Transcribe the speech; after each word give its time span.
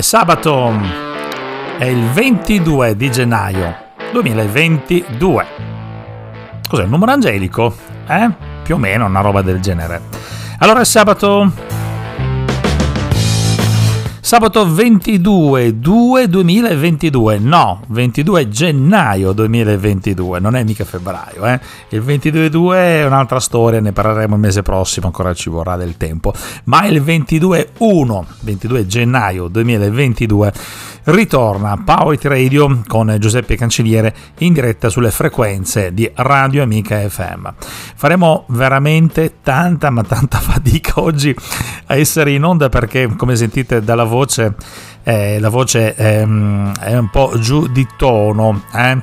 È 0.00 0.02
sabato, 0.02 0.72
è 1.76 1.84
il 1.84 2.02
22 2.12 2.96
di 2.96 3.10
gennaio 3.10 3.74
2022. 4.12 5.46
Cos'è, 6.66 6.84
il 6.84 6.88
numero 6.88 7.12
angelico? 7.12 7.76
Eh? 8.06 8.30
Più 8.62 8.76
o 8.76 8.78
meno 8.78 9.04
una 9.04 9.20
roba 9.20 9.42
del 9.42 9.60
genere. 9.60 10.00
Allora 10.62 10.80
è 10.80 10.84
sabato. 10.84 11.50
Sabato 14.20 14.70
22 14.70 15.80
2 15.80 16.28
2022, 16.28 17.38
no, 17.38 17.80
22 17.88 18.48
gennaio 18.50 19.32
2022, 19.32 20.38
non 20.38 20.56
è 20.56 20.62
mica 20.62 20.84
febbraio, 20.84 21.46
eh? 21.46 21.58
Il 21.88 22.02
22 22.02 22.50
2 22.50 22.76
è 22.76 23.06
un'altra 23.06 23.40
storia, 23.40 23.80
ne 23.80 23.92
parleremo 23.92 24.34
il 24.34 24.40
mese 24.40 24.60
prossimo, 24.60 25.06
ancora 25.06 25.32
ci 25.32 25.48
vorrà 25.48 25.76
del 25.76 25.96
tempo, 25.96 26.34
ma 26.64 26.84
il 26.84 27.02
22 27.02 27.70
1, 27.78 28.26
22 28.42 28.86
gennaio 28.86 29.48
2022 29.48 30.52
ritorna 31.10 31.76
Power 31.84 32.14
It 32.14 32.24
Radio 32.24 32.82
con 32.86 33.16
Giuseppe 33.18 33.56
Cancelliere 33.56 34.14
in 34.38 34.52
diretta 34.52 34.88
sulle 34.88 35.10
frequenze 35.10 35.92
di 35.92 36.08
Radio 36.14 36.62
Amica 36.62 36.96
FM. 37.08 37.48
Faremo 37.96 38.44
veramente 38.48 39.38
tanta 39.42 39.90
ma 39.90 40.02
tanta 40.04 40.38
fatica 40.40 41.00
oggi 41.00 41.34
a 41.86 41.96
essere 41.96 42.30
in 42.30 42.44
onda 42.44 42.68
perché 42.68 43.08
come 43.16 43.34
sentite 43.34 43.82
dalla 43.82 44.04
voce 44.04 44.54
eh, 45.02 45.40
la 45.40 45.48
voce 45.48 45.94
ehm, 45.96 46.74
è 46.78 46.96
un 46.96 47.08
po' 47.10 47.32
giù 47.38 47.66
di 47.66 47.86
tono 47.96 48.62
eh? 48.74 48.98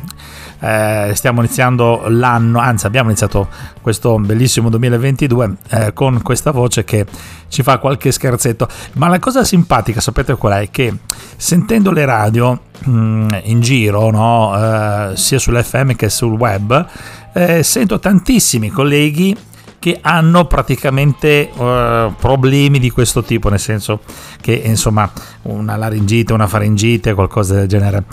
Eh, 0.60 1.12
stiamo 1.14 1.42
iniziando 1.42 2.06
l'anno, 2.08 2.60
anzi 2.60 2.86
abbiamo 2.86 3.10
iniziato 3.10 3.48
questo 3.82 4.18
bellissimo 4.18 4.70
2022 4.70 5.56
eh, 5.70 5.94
con 5.94 6.22
questa 6.22 6.52
voce 6.52 6.84
che 6.84 7.06
ci 7.48 7.64
fa 7.64 7.78
qualche 7.78 8.12
scherzetto, 8.12 8.68
ma 8.94 9.08
la 9.08 9.20
cosa 9.20 9.44
simpatica 9.44 10.02
sapete 10.02 10.36
qual 10.36 10.64
è? 10.64 10.70
Che 10.70 10.94
sentendo 11.36 11.92
le 11.92 12.06
radio 12.06 12.60
mh, 12.86 12.92
mm, 12.92 13.28
in 13.44 13.60
giro, 13.62 14.10
no? 14.10 14.56
eh, 14.56 15.16
sia 15.16 15.40
sull'FM 15.40 15.96
che 15.96 16.10
sul 16.10 16.34
web, 16.34 16.86
eh, 17.34 17.62
sento 17.64 18.00
tantissimi 18.00 18.70
colleghi 18.70 19.36
che 19.80 20.00
hanno 20.02 20.46
praticamente 20.46 21.50
uh, 21.54 22.14
problemi 22.20 22.80
di 22.80 22.90
questo 22.90 23.24
tipo, 23.24 23.50
nel 23.50 23.60
senso 23.60 24.02
che 24.42 24.54
insomma 24.54 25.10
una 25.44 25.76
laringite, 25.76 26.34
una 26.34 26.48
faringite, 26.48 27.14
qualcosa 27.14 27.54
del 27.54 27.68
genere 27.68 28.04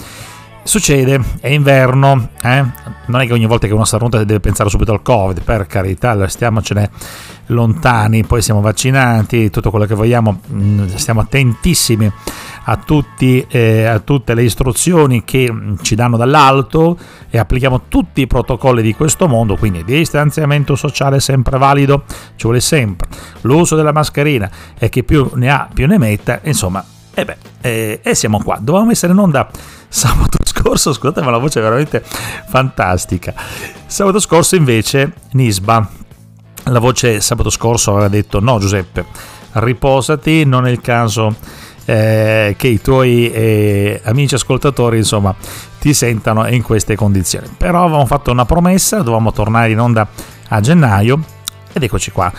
Succede, 0.66 1.22
è 1.40 1.48
inverno, 1.48 2.30
eh? 2.42 2.64
non 3.06 3.20
è 3.20 3.26
che 3.26 3.34
ogni 3.34 3.44
volta 3.44 3.66
che 3.66 3.74
uno 3.74 3.84
starnuta 3.84 4.24
deve 4.24 4.40
pensare 4.40 4.70
subito 4.70 4.92
al 4.92 5.02
Covid, 5.02 5.42
per 5.42 5.66
carità, 5.66 6.26
stiamocene 6.26 6.90
lontani, 7.48 8.24
poi 8.24 8.40
siamo 8.40 8.62
vaccinati, 8.62 9.50
tutto 9.50 9.70
quello 9.70 9.84
che 9.84 9.94
vogliamo, 9.94 10.40
mm, 10.50 10.86
stiamo 10.94 11.20
attentissimi 11.20 12.10
a, 12.64 12.76
tutti, 12.78 13.44
eh, 13.48 13.84
a 13.84 13.98
tutte 13.98 14.32
le 14.32 14.42
istruzioni 14.42 15.22
che 15.22 15.52
ci 15.82 15.94
danno 15.94 16.16
dall'alto 16.16 16.98
e 17.28 17.38
applichiamo 17.38 17.82
tutti 17.88 18.22
i 18.22 18.26
protocolli 18.26 18.80
di 18.80 18.94
questo 18.94 19.28
mondo, 19.28 19.56
quindi 19.56 19.84
distanziamento 19.84 20.76
sociale 20.76 21.20
sempre 21.20 21.58
valido, 21.58 22.04
ci 22.36 22.44
vuole 22.44 22.60
sempre, 22.60 23.06
l'uso 23.42 23.76
della 23.76 23.92
mascherina 23.92 24.50
e 24.78 24.88
chi 24.88 25.04
più 25.04 25.28
ne 25.34 25.50
ha 25.50 25.68
più 25.72 25.86
ne 25.86 25.98
metta, 25.98 26.40
insomma, 26.44 26.82
e 27.12 27.24
beh, 27.24 28.00
eh, 28.02 28.14
siamo 28.14 28.42
qua, 28.42 28.58
dovevamo 28.60 28.90
essere 28.90 29.12
in 29.12 29.18
onda 29.18 29.48
sabato 29.88 30.43
scorso, 30.64 30.94
scusate 30.94 31.20
ma 31.20 31.30
la 31.30 31.36
voce 31.36 31.58
è 31.58 31.62
veramente 31.62 32.02
fantastica. 32.48 33.34
Sabato 33.86 34.18
scorso 34.18 34.56
invece 34.56 35.12
Nisba, 35.32 35.86
la 36.64 36.78
voce 36.78 37.20
sabato 37.20 37.50
scorso 37.50 37.90
aveva 37.90 38.08
detto 38.08 38.40
no 38.40 38.58
Giuseppe, 38.58 39.04
riposati, 39.52 40.44
non 40.44 40.66
è 40.66 40.70
il 40.70 40.80
caso 40.80 41.36
eh, 41.84 42.54
che 42.56 42.68
i 42.68 42.80
tuoi 42.80 43.30
eh, 43.30 44.00
amici 44.04 44.34
ascoltatori 44.36 44.96
insomma 44.96 45.34
ti 45.78 45.92
sentano 45.92 46.46
in 46.48 46.62
queste 46.62 46.96
condizioni. 46.96 47.46
Però 47.58 47.84
avevamo 47.84 48.06
fatto 48.06 48.30
una 48.30 48.46
promessa, 48.46 48.98
dovevamo 48.98 49.32
tornare 49.32 49.70
in 49.70 49.78
onda 49.78 50.08
a 50.48 50.60
gennaio 50.60 51.22
ed 51.74 51.82
eccoci 51.82 52.10
qua. 52.10 52.32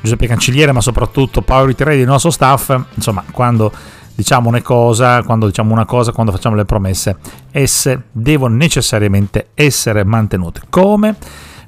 Giuseppe 0.00 0.26
Cancelliere, 0.28 0.72
ma 0.72 0.80
soprattutto 0.80 1.42
Paolo 1.42 1.66
Riterelli, 1.66 2.02
il 2.02 2.06
nostro 2.06 2.30
staff, 2.30 2.74
insomma, 2.94 3.24
quando 3.32 3.72
diciamo 4.16 4.48
una 4.48 4.62
cosa, 4.62 5.22
quando 5.22 5.46
diciamo 5.46 5.72
una 5.72 5.84
cosa, 5.84 6.10
quando 6.10 6.32
facciamo 6.32 6.56
le 6.56 6.64
promesse, 6.64 7.16
esse 7.52 8.04
devono 8.10 8.56
necessariamente 8.56 9.50
essere 9.54 10.02
mantenute. 10.04 10.62
Come 10.68 11.14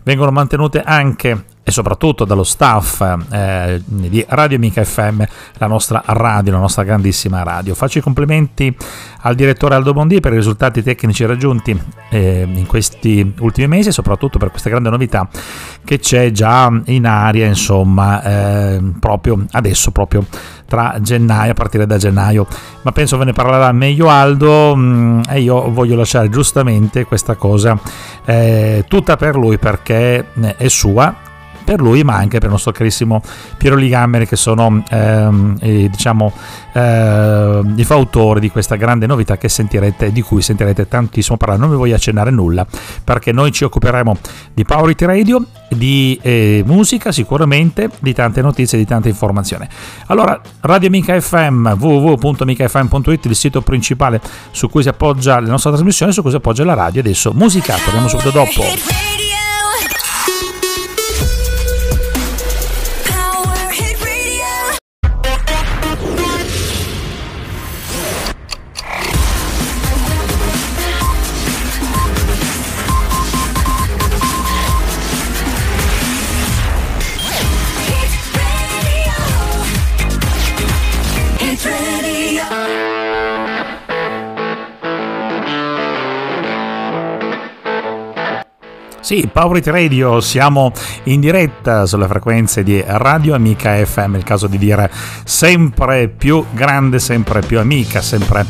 vengono 0.02 0.30
mantenute 0.30 0.80
anche 0.80 1.44
e 1.68 1.70
soprattutto 1.70 2.24
dallo 2.24 2.44
staff 2.44 3.04
eh, 3.30 3.82
di 3.84 4.24
Radio 4.26 4.56
Amica 4.56 4.82
FM, 4.82 5.22
la 5.58 5.66
nostra 5.66 6.02
radio, 6.06 6.52
la 6.52 6.60
nostra 6.60 6.82
grandissima 6.82 7.42
radio. 7.42 7.74
Faccio 7.74 7.98
i 7.98 8.00
complimenti 8.00 8.74
al 9.20 9.34
direttore 9.34 9.74
Aldo 9.74 9.92
Bondi 9.92 10.18
per 10.20 10.32
i 10.32 10.36
risultati 10.36 10.82
tecnici 10.82 11.26
raggiunti 11.26 11.78
eh, 12.08 12.48
in 12.50 12.64
questi 12.64 13.34
ultimi 13.40 13.68
mesi 13.68 13.90
e 13.90 13.92
soprattutto 13.92 14.38
per 14.38 14.48
questa 14.48 14.70
grande 14.70 14.88
novità 14.88 15.28
che 15.84 15.98
c'è 15.98 16.30
già 16.30 16.72
in 16.86 17.06
aria, 17.06 17.46
insomma, 17.46 18.22
eh, 18.22 18.80
proprio 18.98 19.44
adesso, 19.50 19.90
proprio 19.90 20.24
tra 20.68 20.96
gennaio, 21.00 21.52
a 21.52 21.54
partire 21.54 21.86
da 21.86 21.96
gennaio. 21.96 22.46
Ma 22.82 22.92
penso 22.92 23.16
ve 23.16 23.24
ne 23.24 23.32
parlerà 23.32 23.72
meglio 23.72 24.10
Aldo 24.10 24.76
mh, 24.76 24.80
mm, 24.80 25.20
e 25.30 25.40
io 25.40 25.70
voglio 25.70 25.96
lasciare 25.96 26.28
giustamente 26.28 27.04
questa 27.04 27.34
cosa 27.36 27.78
eh, 28.24 28.84
tutta 28.86 29.16
per 29.16 29.34
lui 29.34 29.58
perché 29.58 30.26
eh, 30.40 30.56
è 30.56 30.68
sua 30.68 31.26
per 31.68 31.82
lui 31.82 32.02
ma 32.02 32.14
anche 32.14 32.38
per 32.38 32.44
il 32.44 32.52
nostro 32.52 32.72
carissimo 32.72 33.20
Piero 33.58 33.76
Ligammeri 33.76 34.26
che 34.26 34.36
sono 34.36 34.82
ehm, 34.88 35.56
eh, 35.60 35.90
diciamo 35.90 36.32
eh, 36.72 37.62
i 37.76 37.84
fautori 37.84 38.40
di 38.40 38.50
questa 38.50 38.76
grande 38.76 39.04
novità 39.04 39.36
che 39.36 39.50
sentirete 39.50 40.10
di 40.10 40.22
cui 40.22 40.40
sentirete 40.40 40.88
tantissimo 40.88 41.36
parlare. 41.36 41.60
Non 41.60 41.68
vi 41.68 41.76
voglio 41.76 41.94
accennare 41.94 42.30
nulla 42.30 42.66
perché 43.04 43.32
noi 43.32 43.52
ci 43.52 43.64
occuperemo 43.64 44.16
di 44.54 44.64
Power 44.64 44.88
It 44.88 45.02
Radio 45.02 45.44
di 45.68 46.18
eh, 46.22 46.62
musica 46.64 47.12
sicuramente 47.12 47.90
di 47.98 48.14
tante 48.14 48.40
notizie 48.40 48.78
di 48.78 48.86
tante 48.86 49.10
informazioni 49.10 49.68
allora 50.06 50.40
Radio 50.60 50.88
Amica 50.88 51.20
FM 51.20 51.74
www.amicafm.it 51.78 53.26
il 53.26 53.36
sito 53.36 53.60
principale 53.60 54.22
su 54.52 54.70
cui 54.70 54.80
si 54.80 54.88
appoggia 54.88 55.38
la 55.38 55.48
nostra 55.48 55.70
trasmissione 55.72 56.12
su 56.12 56.22
cui 56.22 56.30
si 56.30 56.36
appoggia 56.36 56.64
la 56.64 56.72
radio. 56.72 57.02
Adesso 57.02 57.32
musica 57.34 57.76
torniamo 57.76 58.08
subito 58.08 58.30
dopo 58.30 58.62
Sì, 89.08 89.26
Power 89.32 89.56
It 89.56 89.66
Radio, 89.68 90.20
siamo 90.20 90.70
in 91.04 91.20
diretta 91.20 91.86
sulle 91.86 92.06
frequenze 92.06 92.62
di 92.62 92.84
Radio 92.86 93.34
Amica 93.34 93.82
FM, 93.82 94.16
il 94.16 94.22
caso 94.22 94.48
di 94.48 94.58
dire 94.58 94.90
sempre 95.24 96.08
più 96.08 96.44
grande, 96.50 96.98
sempre 96.98 97.40
più 97.40 97.58
amica, 97.58 98.02
sempre 98.02 98.44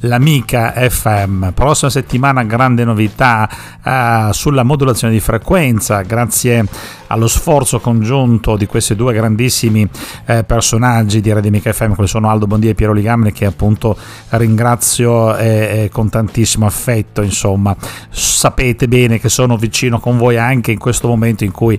l'Amica 0.00 0.72
FM. 0.72 1.48
Prossima 1.50 1.90
settimana 1.90 2.44
grande 2.44 2.84
novità 2.84 3.48
uh, 3.82 4.32
sulla 4.32 4.62
modulazione 4.62 5.12
di 5.12 5.20
frequenza, 5.20 6.02
grazie 6.02 6.66
allo 7.08 7.28
sforzo 7.28 7.80
congiunto 7.80 8.56
di 8.56 8.66
questi 8.66 8.96
due 8.96 9.12
grandissimi 9.12 9.88
eh, 10.26 10.42
personaggi 10.42 11.20
di 11.20 11.32
Radio 11.32 11.48
Amica 11.50 11.72
FM, 11.72 11.92
come 11.92 12.08
sono 12.08 12.28
Aldo 12.28 12.46
Bondia 12.46 12.70
e 12.70 12.74
Piero 12.74 12.92
Ligamne, 12.92 13.32
che 13.32 13.46
appunto 13.46 13.96
ringrazio 14.30 15.36
eh, 15.36 15.88
con 15.92 16.08
tantissimo 16.08 16.66
affetto. 16.66 17.22
Insomma, 17.22 17.76
sapete 18.10 18.88
bene 18.88 19.20
che 19.20 19.28
sono 19.28 19.56
vicino 19.56 20.00
con 20.00 20.16
voi 20.16 20.38
anche 20.38 20.72
in 20.72 20.78
questo 20.78 21.06
momento 21.06 21.44
in 21.44 21.52
cui 21.52 21.78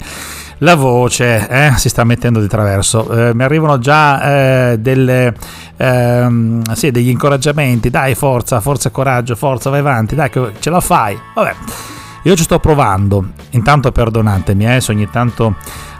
la 0.60 0.76
voce 0.76 1.48
eh, 1.48 1.74
si 1.76 1.90
sta 1.90 2.04
mettendo 2.04 2.40
di 2.40 2.48
traverso. 2.48 3.10
Eh, 3.10 3.34
mi 3.34 3.44
arrivano 3.44 3.78
già 3.80 4.72
eh, 4.72 4.78
delle, 4.80 5.34
ehm, 5.78 6.62
sì, 6.74 6.92
degli 6.92 7.10
incoraggiamenti. 7.10 7.90
Dai, 7.90 8.16
forza, 8.16 8.62
forza 8.62 8.90
coraggio, 8.90 9.36
forza, 9.36 9.70
vai 9.70 9.80
avanti, 9.80 10.16
dai, 10.16 10.30
che 10.30 10.52
ce 10.60 10.70
la 10.70 10.80
fai. 10.80 11.18
Vabbè, 11.34 11.56
io 12.24 12.36
ci 12.36 12.44
sto 12.44 12.60
provando. 12.60 13.30
Intanto 13.52 13.92
perdonatemi 13.92 14.76
eh, 14.76 14.82
se 14.82 14.92
ogni 14.92 15.10
tanto 15.10 15.56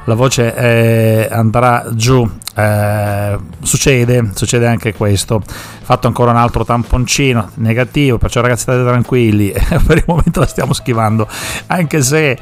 la 0.06 0.16
voce 0.16 0.56
eh, 0.56 1.28
andrà 1.30 1.86
giù. 1.92 2.28
Eh, 2.58 3.38
succede, 3.62 4.32
succede 4.34 4.66
anche 4.68 4.94
questo. 4.94 5.42
Fatto 5.46 6.08
ancora 6.08 6.32
un 6.32 6.38
altro 6.38 6.64
tamponcino 6.64 7.52
negativo, 7.56 8.18
perciò 8.18 8.42
ragazzi 8.42 8.64
state 8.64 8.84
tranquilli, 8.84 9.54
per 9.86 9.98
il 9.98 10.04
momento 10.08 10.40
la 10.40 10.48
stiamo 10.48 10.74
schivando, 10.74 11.28
anche 11.68 12.02
se 12.02 12.40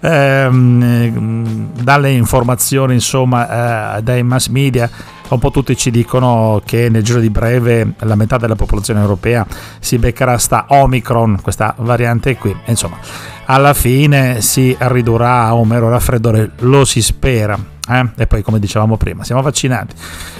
ehm, 0.00 1.70
dalle 1.80 2.10
informazioni, 2.10 2.94
insomma, 2.94 3.96
eh, 3.96 4.02
dai 4.02 4.22
mass 4.22 4.48
media 4.48 4.90
un 5.28 5.38
po' 5.38 5.50
tutti 5.50 5.76
ci 5.76 5.90
dicono 5.90 6.60
che 6.64 6.88
nel 6.88 7.02
giro 7.02 7.20
di 7.20 7.30
breve 7.30 7.94
la 8.00 8.14
metà 8.14 8.36
della 8.36 8.54
popolazione 8.54 9.00
europea 9.00 9.46
si 9.80 9.98
beccherà 9.98 10.36
sta 10.38 10.66
Omicron, 10.68 11.40
questa 11.40 11.74
variante 11.78 12.36
qui. 12.36 12.54
Insomma, 12.66 12.98
alla 13.46 13.74
fine 13.74 14.40
si 14.40 14.76
ridurrà 14.78 15.46
a 15.46 15.54
un 15.54 15.68
mero 15.68 15.88
raffreddore, 15.88 16.52
lo 16.60 16.84
si 16.84 17.02
spera. 17.02 17.58
Eh? 17.88 18.08
E 18.16 18.26
poi, 18.28 18.42
come 18.42 18.60
dicevamo 18.60 18.96
prima, 18.96 19.24
siamo 19.24 19.42
vaccinati, 19.42 19.94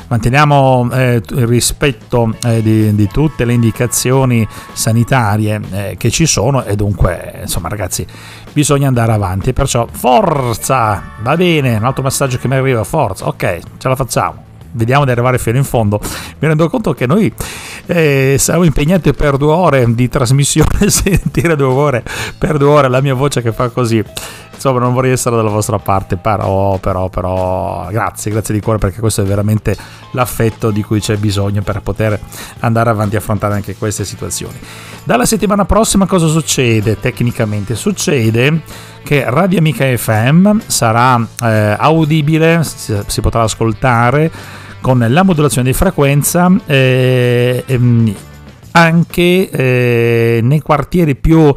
manteniamo 0.07 0.91
eh, 0.93 1.21
il 1.29 1.47
rispetto 1.47 2.33
eh, 2.45 2.63
di, 2.63 2.95
di, 2.95 3.09
tutte 3.09 3.45
le 3.45 3.53
indicazioni 3.53 4.47
sanitarie 4.73 5.61
eh, 5.73 5.95
che 5.99 6.11
ci 6.11 6.25
sono 6.25 6.63
e 6.63 6.77
dunque, 6.77 7.41
insomma, 7.43 7.69
ragazzi, 7.69 8.07
bisogna 8.53 8.87
andare 8.87 9.13
avanti. 9.13 9.53
Perciò, 9.53 9.89
forza! 9.91 11.03
Va 11.21 11.37
bene, 11.37 11.77
un 11.77 11.85
altro 11.85 12.05
messaggio 12.05 12.39
che 12.39 12.47
mi 12.47 12.55
arriva, 12.55 12.85
forza, 12.85 13.27
ok, 13.27 13.59
ce 13.79 13.89
la 13.89 13.97
facciamo 13.97 14.51
vediamo 14.73 15.05
di 15.05 15.11
arrivare 15.11 15.39
fino 15.39 15.57
in 15.57 15.65
fondo. 15.65 16.01
Mi 16.39 16.49
rendo 16.49 16.69
conto 16.69 16.93
che 16.93 17.07
noi 17.07 17.33
eh, 17.87 18.37
siamo 18.39 18.65
impegnati 18.65 19.13
per 19.13 19.37
due 19.37 19.53
ore 19.53 19.95
di 19.95 20.09
trasmissione, 20.09 20.89
sentire 20.91 21.57
due 21.57 21.67
ore 21.67 22.03
per 22.39 22.57
due 22.57 22.69
ore 22.69 22.89
la 22.89 23.01
mia 23.01 23.15
voce 23.15 23.43
che 23.43 23.53
fa 23.53 23.69
così. 23.69 24.03
Insomma, 24.65 24.79
non 24.79 24.95
vorrei 24.95 25.11
essere 25.11 25.35
dalla 25.35 25.51
vostra 25.51 25.81
parte, 25.81 26.17
però, 26.17 26.79
però, 26.79 27.09
però, 27.09 27.89
grazie, 27.91 28.31
grazie 28.31 28.55
di 28.55 28.61
cuore 28.61 28.79
perché 28.79 29.01
questo 29.01 29.23
è 29.23 29.25
veramente 29.25 29.77
l'affetto 30.13 30.71
di 30.71 30.85
cui 30.85 31.01
c'è 31.01 31.17
bisogno 31.17 31.63
per 31.63 31.81
poter 31.81 32.17
andare 32.61 32.91
avanti 32.91 33.17
e 33.17 33.19
affrontare 33.19 33.55
anche 33.55 33.75
queste 33.75 34.05
situazioni. 34.05 34.57
Dalla 35.03 35.25
settimana 35.25 35.65
prossima 35.65 36.07
cosa 36.07 36.29
succede? 36.29 37.01
Tecnicamente 37.01 37.75
succede 37.75 38.63
che 39.03 39.25
Radio 39.27 39.59
Amica 39.59 39.85
FM 39.85 40.61
sarà 40.65 41.21
eh, 41.43 41.75
audibile, 41.77 42.63
si, 42.63 42.97
si 43.05 43.21
potrà 43.21 43.43
ascoltare 43.43 44.31
con 44.81 45.05
la 45.09 45.25
modulazione 45.25 45.73
di 45.73 45.75
frequenza 45.75 46.49
eh, 46.67 47.65
ehm, 47.67 48.15
anche 48.73 49.51
eh, 49.51 50.41
nei 50.43 50.61
quartieri 50.61 51.15
più 51.15 51.53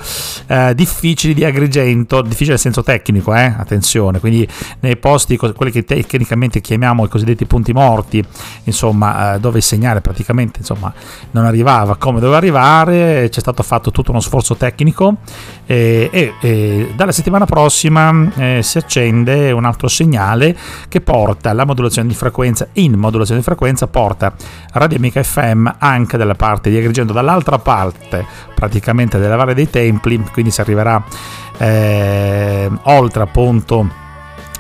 eh, 0.48 0.74
difficili 0.76 1.34
di 1.34 1.44
Agrigento, 1.44 2.22
difficile 2.22 2.52
nel 2.52 2.60
senso 2.60 2.84
tecnico, 2.84 3.34
eh? 3.34 3.54
attenzione, 3.58 4.20
quindi 4.20 4.48
nei 4.82 4.98
posti, 4.98 5.38
quelli 5.38 5.72
che 5.72 5.84
tecnicamente 5.84 6.62
chiamiamo 6.62 7.06
i 7.06 7.10
cosiddetti 7.10 7.46
punti 7.46 7.74
morti, 7.74 8.24
insomma, 8.64 9.36
eh, 9.36 9.40
dove 9.40 9.58
il 9.58 9.64
segnale 9.64 10.02
praticamente 10.02 10.60
insomma, 10.60 10.94
non 11.32 11.46
arrivava 11.46 11.96
come 11.96 12.20
doveva 12.20 12.38
arrivare, 12.38 13.30
c'è 13.30 13.40
stato 13.40 13.64
fatto 13.64 13.92
tutto 13.92 14.12
uno 14.12 14.20
sforzo 14.20 14.56
tecnico 14.56 15.18
e, 15.66 16.10
e, 16.12 16.34
e 16.40 16.92
dalla 16.96 17.12
settimana 17.12 17.46
prossima 17.46 18.30
eh, 18.36 18.60
si 18.62 18.78
accende 18.78 19.52
un 19.52 19.66
altro 19.66 19.88
segnale 19.88 20.56
che 20.88 21.02
porta 21.02 21.54
la 21.54 21.66
modulazione 21.66 22.08
di 22.08 22.14
frequenza, 22.14 22.68
in 22.74 22.94
modulazione 22.94 23.40
di 23.40 23.46
frequenza 23.46 23.88
porta 23.88 24.34
Radio 24.74 24.98
Amica 24.98 25.24
FM 25.24 25.70
anche 25.78 26.18
dalla 26.18 26.36
parte 26.36 26.70
di 26.70 26.78
Agrigento, 26.78 27.05
dall'altra 27.14 27.58
parte 27.60 28.26
praticamente 28.54 29.18
della 29.18 29.36
Valle 29.36 29.54
dei 29.54 29.70
Templi, 29.70 30.22
quindi 30.32 30.52
si 30.52 30.62
arriverà 30.62 31.04
eh, 31.58 32.70
oltre 32.84 33.24
appunto 33.24 34.04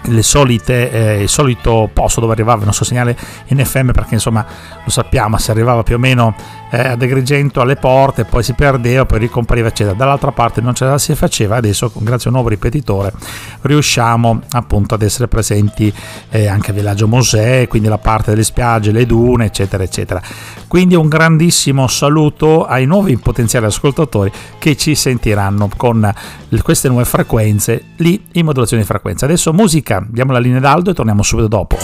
le 0.07 0.23
solite, 0.23 0.91
eh, 0.91 1.21
il 1.21 1.29
solito 1.29 1.89
posto 1.91 2.19
dove 2.19 2.33
arrivava 2.33 2.59
il 2.59 2.65
nostro 2.65 2.85
segnale 2.85 3.17
in 3.47 3.63
FM 3.63 3.91
perché 3.91 4.15
insomma 4.15 4.45
lo 4.83 4.89
sappiamo 4.89 5.37
si 5.37 5.51
arrivava 5.51 5.83
più 5.83 5.95
o 5.95 5.97
meno 5.97 6.35
eh, 6.69 6.89
ad 6.89 7.01
Agrigento 7.01 7.61
alle 7.61 7.75
porte 7.75 8.25
poi 8.25 8.43
si 8.43 8.53
perdeva 8.53 9.05
poi 9.05 9.19
ricompariva 9.19 9.67
eccetera. 9.67 9.95
Dall'altra 9.95 10.31
parte 10.31 10.61
non 10.61 10.73
ce 10.73 10.85
la 10.85 10.97
si 10.97 11.15
faceva 11.15 11.55
adesso 11.55 11.91
grazie 11.93 12.25
a 12.25 12.27
un 12.29 12.35
nuovo 12.35 12.49
ripetitore 12.49 13.13
riusciamo 13.61 14.41
appunto 14.51 14.95
ad 14.95 15.01
essere 15.01 15.27
presenti 15.27 15.93
eh, 16.29 16.47
anche 16.47 16.71
a 16.71 16.73
Villaggio 16.73 17.07
Mosè 17.07 17.67
quindi 17.67 17.87
la 17.87 17.97
parte 17.97 18.31
delle 18.31 18.43
spiagge 18.43 18.91
le 18.91 19.05
dune 19.05 19.45
eccetera 19.45 19.83
eccetera. 19.83 20.21
Quindi 20.67 20.95
un 20.95 21.07
grandissimo 21.07 21.87
saluto 21.87 22.65
ai 22.65 22.85
nuovi 22.85 23.17
potenziali 23.17 23.65
ascoltatori 23.65 24.31
che 24.57 24.75
ci 24.75 24.95
sentiranno 24.95 25.69
con 25.75 26.13
queste 26.61 26.87
nuove 26.87 27.05
frequenze 27.05 27.83
lì 27.97 28.25
in 28.33 28.45
modulazione 28.45 28.81
di 28.81 28.87
frequenza. 28.87 29.25
Adesso 29.25 29.53
musica 29.53 29.94
musica. 29.99 30.05
Diamo 30.09 30.31
la 30.31 30.39
linea 30.39 30.59
d'Aldo 30.59 30.91
e 30.91 30.93
torniamo 30.93 31.23
subito 31.23 31.47
dopo. 31.47 31.77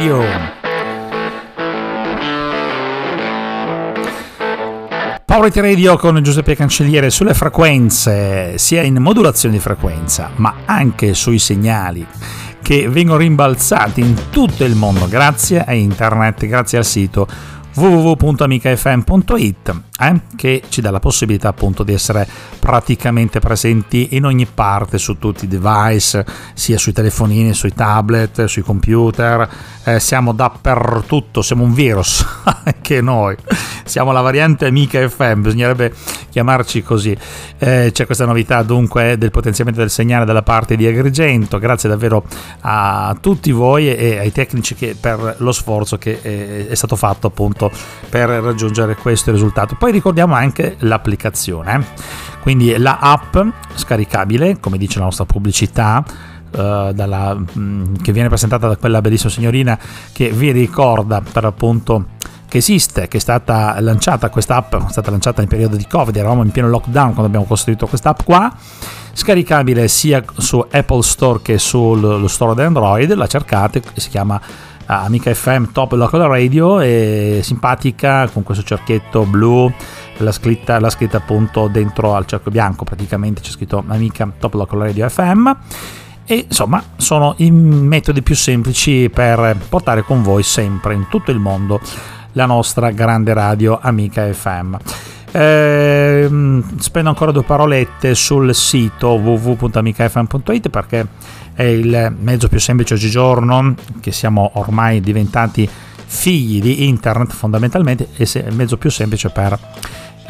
Radio. 0.00 0.59
Power 5.30 5.52
Radio 5.54 5.96
con 5.96 6.20
Giuseppe 6.24 6.56
Cancelliere 6.56 7.08
sulle 7.08 7.34
frequenze, 7.34 8.58
sia 8.58 8.82
in 8.82 8.96
modulazione 8.96 9.54
di 9.54 9.60
frequenza, 9.60 10.32
ma 10.34 10.62
anche 10.64 11.14
sui 11.14 11.38
segnali 11.38 12.04
che 12.60 12.88
vengono 12.88 13.18
rimbalzati 13.18 14.00
in 14.00 14.16
tutto 14.30 14.64
il 14.64 14.74
mondo 14.74 15.06
grazie 15.06 15.62
a 15.62 15.72
internet, 15.72 16.46
grazie 16.46 16.78
al 16.78 16.84
sito 16.84 17.28
www.amicafm.it 17.74 19.82
eh, 20.00 20.20
che 20.34 20.62
ci 20.68 20.80
dà 20.80 20.90
la 20.90 20.98
possibilità 20.98 21.48
appunto 21.48 21.82
di 21.82 21.92
essere 21.92 22.26
praticamente 22.58 23.38
presenti 23.38 24.08
in 24.12 24.24
ogni 24.24 24.46
parte 24.46 24.98
su 24.98 25.18
tutti 25.18 25.44
i 25.44 25.48
device 25.48 26.24
sia 26.54 26.78
sui 26.78 26.92
telefonini, 26.92 27.52
sui 27.52 27.74
tablet, 27.74 28.44
sui 28.44 28.62
computer. 28.62 29.48
Eh, 29.84 30.00
siamo 30.00 30.32
dappertutto, 30.32 31.42
siamo 31.42 31.64
un 31.64 31.74
virus 31.74 32.24
anche 32.64 33.00
noi. 33.00 33.36
Siamo 33.84 34.12
la 34.12 34.20
variante 34.20 34.66
amica 34.66 35.06
FM 35.06 35.42
bisognerebbe 35.42 35.92
chiamarci 36.30 36.82
così. 36.82 37.16
Eh, 37.58 37.90
c'è 37.92 38.06
questa 38.06 38.24
novità 38.24 38.62
dunque 38.62 39.18
del 39.18 39.30
potenziamento 39.30 39.80
del 39.80 39.90
segnale 39.90 40.24
dalla 40.24 40.42
parte 40.42 40.76
di 40.76 40.86
Agrigento. 40.86 41.58
Grazie 41.58 41.88
davvero 41.88 42.24
a 42.60 43.16
tutti 43.20 43.50
voi 43.50 43.94
e 43.94 44.18
ai 44.18 44.32
tecnici 44.32 44.74
che, 44.74 44.96
per 44.98 45.36
lo 45.38 45.52
sforzo 45.52 45.98
che 45.98 46.20
eh, 46.22 46.68
è 46.68 46.74
stato 46.74 46.96
fatto 46.96 47.26
appunto 47.26 47.59
per 48.08 48.28
raggiungere 48.28 48.94
questo 48.94 49.32
risultato. 49.32 49.74
Poi 49.76 49.90
ricordiamo 49.90 50.34
anche 50.34 50.76
l'applicazione, 50.80 51.84
quindi 52.40 52.76
la 52.78 52.98
app 52.98 53.36
scaricabile, 53.74 54.60
come 54.60 54.78
dice 54.78 54.98
la 54.98 55.06
nostra 55.06 55.24
pubblicità, 55.24 56.04
Uh, 56.50 56.92
dalla, 56.92 57.32
mm, 57.32 57.94
che 58.02 58.10
viene 58.10 58.26
presentata 58.26 58.66
da 58.66 58.76
quella 58.76 59.00
bellissima 59.00 59.30
signorina 59.30 59.78
che 60.12 60.30
vi 60.30 60.50
ricorda 60.50 61.20
per 61.20 61.44
appunto 61.44 62.06
che 62.50 62.58
esiste, 62.58 63.06
che 63.06 63.18
è 63.18 63.20
stata 63.20 63.80
lanciata 63.80 64.28
questa 64.28 64.56
app, 64.56 64.74
è 64.74 64.90
stata 64.90 65.12
lanciata 65.12 65.40
in 65.40 65.48
periodo 65.48 65.76
di 65.76 65.86
Covid, 65.86 66.14
eravamo 66.14 66.42
in 66.42 66.50
pieno 66.50 66.68
lockdown 66.68 67.10
quando 67.12 67.26
abbiamo 67.26 67.46
costruito 67.46 67.86
questa 67.86 68.10
app 68.10 68.24
qua, 68.24 68.52
scaricabile 69.12 69.86
sia 69.86 70.22
su 70.36 70.58
Apple 70.58 71.02
Store 71.02 71.40
che 71.40 71.58
sullo 71.58 72.26
store 72.26 72.54
di 72.56 72.62
Android, 72.62 73.14
la 73.14 73.28
cercate, 73.28 73.80
si 73.94 74.08
chiama 74.08 74.40
Amica 74.98 75.32
FM 75.32 75.66
Top 75.72 75.92
Local 75.92 76.22
Radio 76.22 76.80
è 76.80 77.38
simpatica 77.42 78.28
con 78.28 78.42
questo 78.42 78.64
cerchietto 78.64 79.24
blu 79.24 79.72
la 80.16 80.32
scritta, 80.32 80.80
la 80.80 80.90
scritta 80.90 81.18
appunto 81.18 81.68
dentro 81.68 82.14
al 82.14 82.26
cerchio 82.26 82.50
bianco 82.50 82.84
praticamente 82.84 83.40
c'è 83.40 83.50
scritto 83.50 83.84
Amica 83.86 84.30
Top 84.38 84.54
Local 84.54 84.80
Radio 84.80 85.08
FM 85.08 85.50
e 86.24 86.46
insomma 86.48 86.82
sono 86.96 87.34
i 87.36 87.52
metodi 87.52 88.20
più 88.22 88.34
semplici 88.34 89.08
per 89.08 89.56
portare 89.68 90.02
con 90.02 90.22
voi 90.22 90.42
sempre 90.42 90.94
in 90.94 91.06
tutto 91.08 91.30
il 91.30 91.38
mondo 91.38 91.80
la 92.32 92.46
nostra 92.46 92.90
grande 92.90 93.32
radio 93.32 93.78
Amica 93.80 94.32
FM. 94.32 94.74
Eh, 95.32 96.28
spendo 96.78 97.08
ancora 97.08 97.30
due 97.30 97.44
parolette 97.44 98.16
sul 98.16 98.52
sito 98.52 99.10
www.amicafm.it 99.10 100.68
perché 100.68 101.06
è 101.60 101.64
il 101.64 102.16
mezzo 102.18 102.48
più 102.48 102.58
semplice 102.58 102.94
oggigiorno, 102.94 103.74
che 104.00 104.12
siamo 104.12 104.52
ormai 104.54 105.02
diventati 105.02 105.68
figli 106.06 106.58
di 106.58 106.88
internet 106.88 107.34
fondamentalmente, 107.34 108.08
è 108.16 108.22
il 108.22 108.54
mezzo 108.54 108.78
più 108.78 108.88
semplice 108.88 109.28
per 109.28 109.58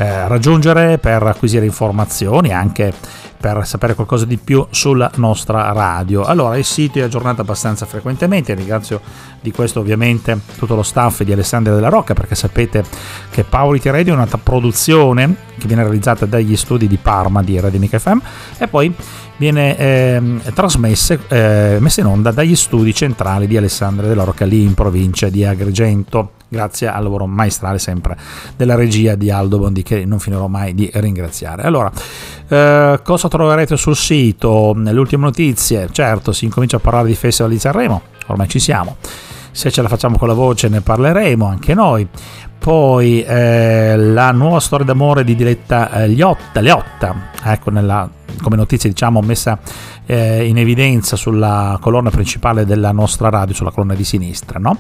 eh, 0.00 0.28
raggiungere 0.28 0.97
per 0.97 1.23
acquisire 1.23 1.66
informazioni 1.66 2.54
anche 2.54 2.90
per 3.38 3.66
sapere 3.66 3.95
qualcosa 3.95 4.25
di 4.25 4.38
più 4.38 4.66
sulla 4.71 5.11
nostra 5.16 5.73
radio. 5.73 6.25
Allora, 6.25 6.57
il 6.57 6.64
sito 6.64 6.99
è 6.99 7.02
aggiornato 7.02 7.42
abbastanza 7.42 7.85
frequentemente, 7.85 8.54
ringrazio 8.54 9.00
di 9.42 9.50
questo 9.50 9.80
ovviamente 9.80 10.40
tutto 10.57 10.75
lo 10.75 10.83
staff 10.83 11.23
di 11.23 11.33
Alessandria 11.33 11.75
della 11.75 11.88
Rocca 11.90 12.14
perché 12.14 12.35
sapete 12.35 12.83
che 13.30 13.45
Powerity 13.45 13.90
Radio 13.90 14.14
è 14.14 14.16
una 14.16 14.26
produzione 14.26 15.37
che 15.59 15.66
viene 15.66 15.83
realizzata 15.83 16.25
dagli 16.25 16.57
studi 16.57 16.87
di 16.87 16.97
Parma 16.97 17.42
di 17.42 17.61
Radio 17.61 17.78
Mica 17.78 17.99
FM 17.99 18.19
e 18.57 18.69
poi 18.69 18.95
viene 19.37 19.76
eh, 19.76 20.23
trasmessa 20.54 21.19
eh, 21.28 21.76
messa 21.78 22.00
in 22.00 22.07
onda 22.07 22.30
dagli 22.30 22.57
studi 22.57 22.95
centrali 22.95 23.47
di 23.47 23.57
Alessandria 23.59 24.09
della 24.09 24.25
Rocca 24.25 24.47
lì 24.47 24.62
in 24.62 24.73
provincia 24.73 25.28
di 25.28 25.45
Agrigento 25.45 26.33
grazie 26.50 26.88
al 26.88 27.02
lavoro 27.02 27.26
maestrale 27.26 27.78
sempre 27.78 28.16
della 28.57 28.75
regia 28.75 29.14
di 29.14 29.30
Aldo 29.30 29.59
Bondi 29.59 29.83
che 29.83 30.04
non 30.04 30.19
finirò 30.19 30.49
mai 30.49 30.75
di 30.75 30.90
ringraziare. 30.92 31.62
Allora, 31.62 31.90
eh, 32.49 33.00
cosa 33.02 33.28
troverete 33.28 33.76
sul 33.76 33.97
sito? 33.97 34.75
Le 34.76 34.90
ultime 34.99 35.25
notizie, 35.25 35.88
certo, 35.92 36.33
si 36.33 36.45
incomincia 36.45 36.76
a 36.76 36.80
parlare 36.80 37.07
di 37.07 37.14
Festival 37.14 37.52
di 37.52 37.59
Sanremo, 37.59 38.02
ormai 38.26 38.49
ci 38.49 38.59
siamo. 38.59 38.97
Se 39.52 39.71
ce 39.71 39.83
la 39.83 39.88
facciamo 39.88 40.16
con 40.16 40.28
la 40.28 40.35
voce 40.35 40.69
ne 40.69 40.80
parleremo 40.80 41.47
anche 41.47 41.75
noi. 41.75 42.07
Poi 42.61 43.23
eh, 43.23 43.97
la 43.97 44.33
nuova 44.33 44.61
storia 44.61 44.85
d'amore 44.85 45.25
di 45.25 45.35
Diletta 45.35 45.90
eh, 46.02 46.09
Liotta, 46.09 46.61
Liotta, 46.61 47.31
ecco 47.43 47.71
nella, 47.71 48.07
come 48.43 48.57
notizia 48.57 48.87
diciamo 48.87 49.23
messa 49.23 49.59
eh, 50.05 50.47
in 50.47 50.59
evidenza 50.59 51.17
sulla 51.17 51.79
colonna 51.81 52.11
principale 52.11 52.67
della 52.67 52.93
nostra 52.93 53.31
radio, 53.31 53.55
sulla 53.55 53.71
colonna 53.71 53.95
di 53.95 54.05
sinistra. 54.05 54.59
No? 54.59 54.76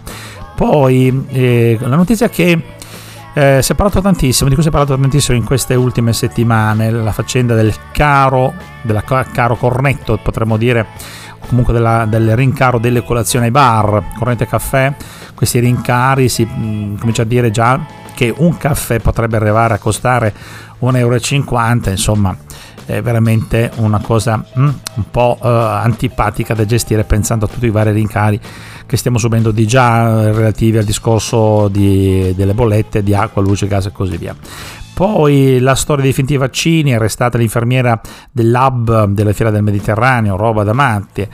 Poi 0.54 1.24
eh, 1.30 1.78
la 1.80 1.96
notizia 1.96 2.28
che 2.28 2.62
eh, 3.32 3.60
si 3.62 3.72
è 3.72 3.74
parlato 3.74 4.00
tantissimo, 4.00 4.48
di 4.48 4.54
cui 4.54 4.62
si 4.62 4.70
è 4.70 4.72
parlato 4.72 4.96
tantissimo 4.98 5.36
in 5.36 5.44
queste 5.44 5.74
ultime 5.74 6.12
settimane, 6.12 6.90
la 6.90 7.12
faccenda 7.12 7.54
del 7.54 7.74
caro, 7.92 8.52
della 8.82 9.02
caro 9.02 9.56
cornetto, 9.56 10.18
potremmo 10.22 10.56
dire, 10.56 10.86
o 11.38 11.46
comunque 11.46 11.72
della, 11.72 12.06
del 12.06 12.34
rincaro 12.34 12.78
delle 12.78 13.04
colazioni 13.04 13.46
ai 13.46 13.50
bar, 13.50 14.02
corrente 14.18 14.46
caffè, 14.46 14.92
questi 15.34 15.58
rincari 15.60 16.28
si 16.28 16.44
mh, 16.44 16.64
mm, 16.64 16.96
comincia 16.96 17.22
a 17.22 17.26
dire 17.26 17.50
già 17.50 17.80
che 18.14 18.34
un 18.36 18.56
caffè 18.56 18.98
potrebbe 18.98 19.36
arrivare 19.36 19.74
a 19.74 19.78
costare 19.78 20.34
1,50 20.80 20.96
euro, 20.96 21.90
insomma 21.90 22.36
è 22.90 23.02
veramente 23.02 23.70
una 23.76 24.00
cosa 24.00 24.36
mm, 24.36 24.68
un 24.94 25.04
po' 25.10 25.38
uh, 25.40 25.46
antipatica 25.46 26.54
da 26.54 26.64
gestire 26.64 27.04
pensando 27.04 27.44
a 27.44 27.48
tutti 27.48 27.66
i 27.66 27.70
vari 27.70 27.92
rincari 27.92 28.40
che 28.86 28.96
stiamo 28.96 29.18
subendo 29.18 29.52
di 29.52 29.66
già 29.66 30.22
eh, 30.22 30.32
relativi 30.32 30.76
al 30.76 30.84
discorso 30.84 31.68
di, 31.68 32.34
delle 32.34 32.54
bollette 32.54 33.04
di 33.04 33.14
acqua, 33.14 33.40
luce, 33.40 33.68
gas 33.68 33.86
e 33.86 33.92
così 33.92 34.16
via. 34.16 34.34
Poi 34.92 35.60
la 35.60 35.76
storia 35.76 36.02
dei 36.02 36.12
finti 36.12 36.36
vaccini, 36.36 36.92
arrestata 36.92 37.38
l'infermiera 37.38 38.00
del 38.30 38.50
lab 38.50 39.06
della 39.06 39.32
Fiera 39.32 39.50
del 39.50 39.62
Mediterraneo, 39.62 40.36
roba 40.36 40.64
da 40.64 40.72
matti. 40.72 41.26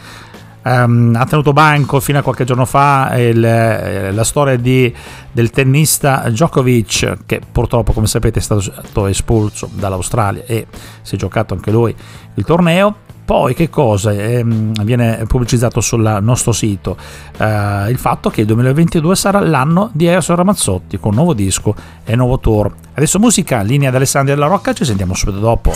Um, 0.67 1.15
ha 1.17 1.25
tenuto 1.27 1.53
banco 1.53 2.01
fino 2.01 2.19
a 2.19 2.23
qualche 2.23 2.43
giorno 2.43 2.65
fa 2.65 3.15
il, 3.17 3.45
eh, 3.45 4.11
la 4.11 4.25
storia 4.25 4.57
di, 4.57 4.93
del 5.31 5.51
tennista 5.51 6.29
Djokovic 6.29 7.19
che 7.25 7.41
purtroppo 7.53 7.93
come 7.93 8.09
sapete 8.09 8.41
è 8.41 8.43
stato 8.43 9.07
espulso 9.07 9.71
dall'Australia 9.73 10.43
e 10.45 10.67
si 11.03 11.15
è 11.15 11.19
giocato 11.19 11.55
anche 11.55 11.71
lui 11.71 11.95
il 12.35 12.45
torneo 12.45 12.97
poi 13.27 13.55
che 13.55 13.69
cosa? 13.69 14.13
Eh, 14.13 14.45
viene 14.45 15.25
pubblicizzato 15.27 15.81
sul 15.81 16.19
nostro 16.21 16.53
sito 16.53 16.97
eh, 17.39 17.91
il 17.91 17.99
fatto 17.99 18.31
che 18.31 18.41
il 18.41 18.47
2022 18.47 19.17
sarà 19.17 19.41
l'anno 19.41 19.91
di 19.93 20.07
Eros 20.07 20.29
Ramazzotti 20.31 20.99
con 20.99 21.15
nuovo 21.15 21.35
disco 21.35 21.75
e 22.05 22.15
nuovo 22.15 22.39
tour. 22.39 22.73
Adesso 22.95 23.19
musica, 23.19 23.63
linea 23.63 23.91
di 23.91 23.97
Alessandria 23.97 24.37
della 24.37 24.47
Rocca, 24.47 24.73
ci 24.73 24.85
sentiamo 24.85 25.15
subito 25.15 25.41
dopo. 25.41 25.73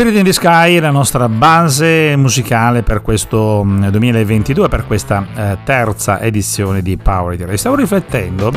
Spirit 0.00 0.16
in 0.16 0.24
the 0.24 0.32
Sky 0.32 0.80
la 0.80 0.88
nostra 0.88 1.28
base 1.28 2.16
musicale 2.16 2.82
per 2.82 3.02
questo 3.02 3.62
2022, 3.62 4.64
mm, 4.66 4.70
per 4.70 4.86
questa 4.86 5.26
eh, 5.34 5.58
terza 5.62 6.22
edizione 6.22 6.80
di 6.80 6.96
Power 6.96 7.38
It 7.38 7.52
Stavo 7.56 7.76
riflettendo 7.76 8.50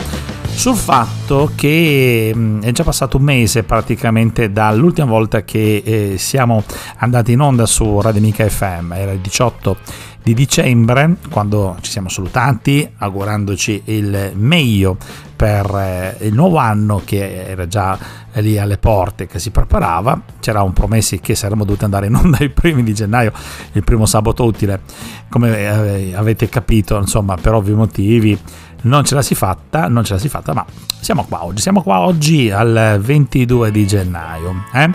sul 0.53 0.77
fatto 0.77 1.51
che 1.53 2.31
mm, 2.33 2.61
è 2.61 2.71
già 2.71 2.85
passato 2.85 3.17
un 3.17 3.23
mese 3.23 3.63
praticamente 3.63 4.53
dall'ultima 4.53 5.07
volta 5.07 5.43
che 5.43 5.83
eh, 5.85 6.17
siamo 6.17 6.63
andati 6.99 7.33
in 7.33 7.41
onda 7.41 7.65
su 7.65 7.99
Radio 7.99 8.21
Mica 8.21 8.47
FM, 8.47 8.93
era 8.93 9.11
il 9.11 9.19
18 9.19 9.77
di 10.23 10.33
dicembre, 10.33 11.17
quando 11.29 11.75
ci 11.81 11.91
siamo 11.91 12.07
salutati, 12.07 12.89
augurandoci 12.97 13.83
il 13.85 14.31
meglio 14.35 14.97
per 15.35 15.69
eh, 15.75 16.25
il 16.25 16.33
nuovo 16.33 16.57
anno 16.57 17.01
che 17.03 17.45
era 17.45 17.67
già 17.67 17.97
lì 18.35 18.57
alle 18.57 18.77
porte, 18.77 19.27
che 19.27 19.37
si 19.39 19.51
preparava. 19.51 20.19
C'eravamo 20.39 20.71
promessi 20.71 21.19
che 21.19 21.35
saremmo 21.35 21.65
dovuti 21.65 21.83
andare 21.83 22.07
in 22.07 22.15
onda 22.15 22.37
i 22.43 22.49
primi 22.49 22.83
di 22.83 22.93
gennaio, 22.93 23.33
il 23.73 23.83
primo 23.83 24.05
sabato 24.05 24.45
utile, 24.45 24.81
come 25.29 25.57
eh, 25.57 26.15
avete 26.15 26.47
capito, 26.47 26.97
insomma, 26.97 27.35
per 27.35 27.53
ovvi 27.53 27.73
motivi 27.73 28.39
non 28.83 29.03
ce 29.03 29.15
la 29.15 29.21
si 29.21 29.35
fatta, 29.35 29.87
non 29.87 30.03
ce 30.03 30.13
la 30.13 30.19
si 30.19 30.29
fatta, 30.29 30.53
ma 30.53 30.65
siamo 30.99 31.25
qua 31.25 31.45
oggi, 31.45 31.61
siamo 31.61 31.81
qua 31.81 31.99
oggi 31.99 32.49
al 32.49 32.99
22 33.01 33.71
di 33.71 33.85
gennaio. 33.85 34.65
Eh? 34.73 34.89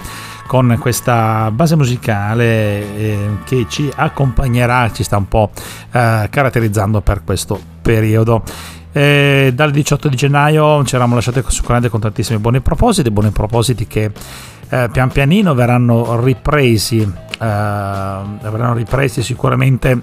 Con 0.48 0.78
questa 0.80 1.50
base 1.50 1.76
musicale 1.76 2.96
eh, 2.96 3.28
che 3.44 3.66
ci 3.68 3.92
accompagnerà, 3.94 4.90
ci 4.90 5.04
sta 5.04 5.18
un 5.18 5.28
po' 5.28 5.50
eh, 5.92 6.26
caratterizzando 6.30 7.02
per 7.02 7.22
questo 7.22 7.60
periodo. 7.82 8.42
E 8.90 9.52
dal 9.54 9.70
18 9.70 10.08
di 10.08 10.16
gennaio 10.16 10.82
ci 10.84 10.94
eravamo 10.94 11.16
lasciati 11.16 11.44
sicuramente 11.48 11.90
con 11.90 12.00
tantissimi 12.00 12.38
buoni 12.38 12.60
propositi, 12.60 13.10
buoni 13.10 13.30
propositi 13.30 13.86
che 13.86 14.10
eh, 14.70 14.88
pian 14.90 15.10
pianino 15.10 15.52
verranno 15.52 16.18
ripresi, 16.24 17.00
eh, 17.02 17.06
verranno 17.38 18.72
ripresi 18.72 19.22
sicuramente 19.22 20.00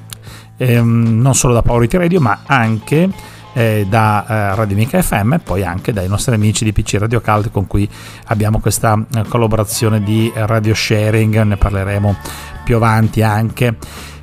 ehm, 0.58 1.20
non 1.22 1.34
solo 1.34 1.56
da 1.56 1.64
Power 1.64 1.90
Radio 1.90 2.22
ma 2.22 2.42
anche 2.46 3.10
eh, 3.56 3.86
da 3.88 4.26
eh, 4.28 4.56
Radio 4.56 4.76
Mica 4.76 5.02
FM 5.02 5.34
e 5.34 5.40
poi 5.40 5.64
anche 5.64 5.94
dai 5.94 6.10
nostri 6.10 6.36
amici 6.36 6.66
di 6.66 6.74
PC 6.74 6.98
Radio 7.00 7.22
Cult 7.22 7.52
con 7.52 7.68
cui 7.68 7.90
abbiamo 8.26 8.60
questa 8.60 9.02
eh, 9.16 9.24
collaborazione 9.30 10.04
di 10.04 10.32
radio 10.36 10.74
sharing, 10.74 11.42
ne 11.42 11.56
parleremo 11.56 12.16
più 12.64 12.76
avanti 12.76 13.22
anche. 13.22 13.78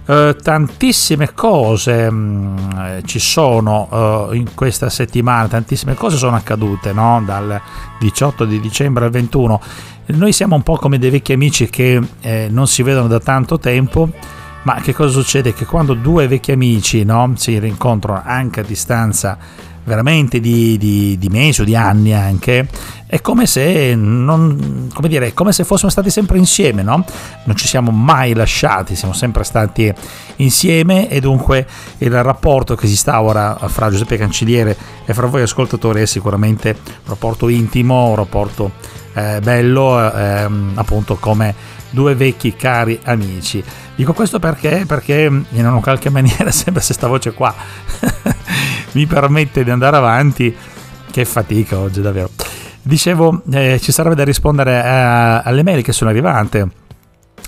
Uh, 0.05 0.35
tantissime 0.35 1.33
cose 1.33 2.09
um, 2.11 3.01
ci 3.05 3.21
sono 3.21 4.29
uh, 4.29 4.35
in 4.35 4.53
questa 4.53 4.91
settimana, 4.91 5.47
tantissime 5.47 5.95
cose 5.95 6.17
sono 6.17 6.35
accadute 6.35 6.93
no? 6.93 7.23
dal 7.25 7.61
18 8.01 8.45
di 8.45 8.59
dicembre 8.59 9.05
al 9.05 9.13
21. 9.13 9.61
Noi 10.07 10.33
siamo 10.33 10.57
un 10.57 10.63
po' 10.63 10.77
come 10.77 10.99
dei 10.99 11.09
vecchi 11.09 11.33
amici 11.33 11.71
che 11.71 12.03
eh, 12.21 12.49
non 12.51 12.67
si 12.67 12.83
vedono 12.83 13.07
da 13.07 13.21
tanto 13.21 13.61
tempo 13.61 14.11
ma 14.63 14.81
che 14.81 14.95
cosa 14.95 15.11
succede? 15.11 15.53
Che 15.55 15.65
quando 15.65 15.95
due 15.95 16.29
vecchi 16.29 16.53
amici 16.53 17.05
no, 17.05 17.33
si 17.37 17.59
rincontrano 17.59 18.23
anche 18.25 18.61
a 18.61 18.65
distanza 18.65 19.37
veramente 19.85 20.39
di, 20.39 20.79
di, 20.79 21.19
di, 21.19 21.29
mesi 21.29 21.63
o 21.63 21.65
di 21.65 21.75
anni 21.75 22.15
anche, 22.15 22.69
è 23.07 23.21
come 23.21 23.47
se, 23.47 23.95
non, 23.97 24.89
come 24.95 25.09
dire, 25.09 25.29
è 25.29 25.35
come 25.35 25.53
se 25.53 25.65
fossimo 25.65 25.91
stati 25.91 26.09
sempre 26.09 26.39
insieme, 26.39 26.83
no? 26.83 27.05
Non 27.45 27.57
ci 27.57 27.67
siamo 27.67 27.91
mai 27.91 28.35
lasciati, 28.35 28.95
siamo 28.95 29.13
sempre 29.13 29.43
stati 29.43 29.93
insieme 30.37 31.09
e 31.09 31.21
dunque 31.21 31.67
il 31.99 32.23
rapporto 32.23 32.77
che 32.77 32.87
si 32.87 32.97
sta 32.97 33.21
ora 33.21 33.59
fra 33.67 33.91
Giuseppe 33.91 34.17
Cancelliere 34.17 34.77
e 35.05 35.13
fra 35.13 35.27
voi 35.27 35.43
ascoltatori 35.43 36.03
è 36.03 36.07
sicuramente 36.07 36.77
un 36.85 37.09
rapporto 37.09 37.49
intimo, 37.49 38.11
un 38.11 38.17
rapporto 38.17 38.71
eh, 39.15 39.41
bello, 39.43 39.99
eh, 40.13 40.49
appunto 40.75 41.17
come 41.17 41.81
due 41.93 42.17
vecchi 42.17 42.57
cari 42.57 42.99
amici. 43.05 43.63
Dico 43.95 44.13
questo 44.13 44.39
perché? 44.39 44.85
Perché 44.87 45.23
in 45.23 45.67
una 45.67 45.81
qualche 45.81 46.09
maniera 46.11 46.51
sempre 46.51 46.83
se 46.83 46.95
sta 46.95 47.07
voce 47.07 47.33
qua 47.33 47.55
mi 48.93 49.07
permette 49.07 49.63
di 49.63 49.71
andare 49.71 49.97
avanti. 49.97 50.55
Che 51.11 51.25
fatica 51.27 51.79
oggi 51.79 52.01
davvero. 52.01 52.31
Dicevo, 52.81 53.43
eh, 53.53 53.79
ci 53.81 53.93
sarebbe 53.93 54.15
da 54.15 54.25
rispondere 54.25 54.83
a, 54.83 55.37
eh, 55.37 55.43
alle 55.45 55.63
mail 55.63 55.83
che 55.83 55.93
sono 55.93 56.11
arrivate 56.11 56.81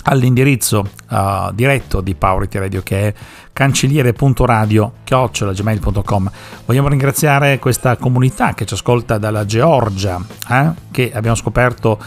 all'indirizzo 0.07 0.87
uh, 1.09 1.51
diretto 1.53 1.99
di 2.01 2.13
Powerity 2.15 2.59
Radio 2.59 2.83
che 2.83 3.07
è 3.07 3.13
cancelliere.radio.gmail.com 3.51 6.31
Vogliamo 6.65 6.89
ringraziare 6.89 7.57
questa 7.59 7.97
comunità 7.97 8.53
che 8.53 8.65
ci 8.65 8.75
ascolta 8.75 9.17
dalla 9.17 9.45
Georgia, 9.45 10.23
eh? 10.49 10.71
che 10.91 11.11
abbiamo 11.13 11.35
scoperto 11.35 11.97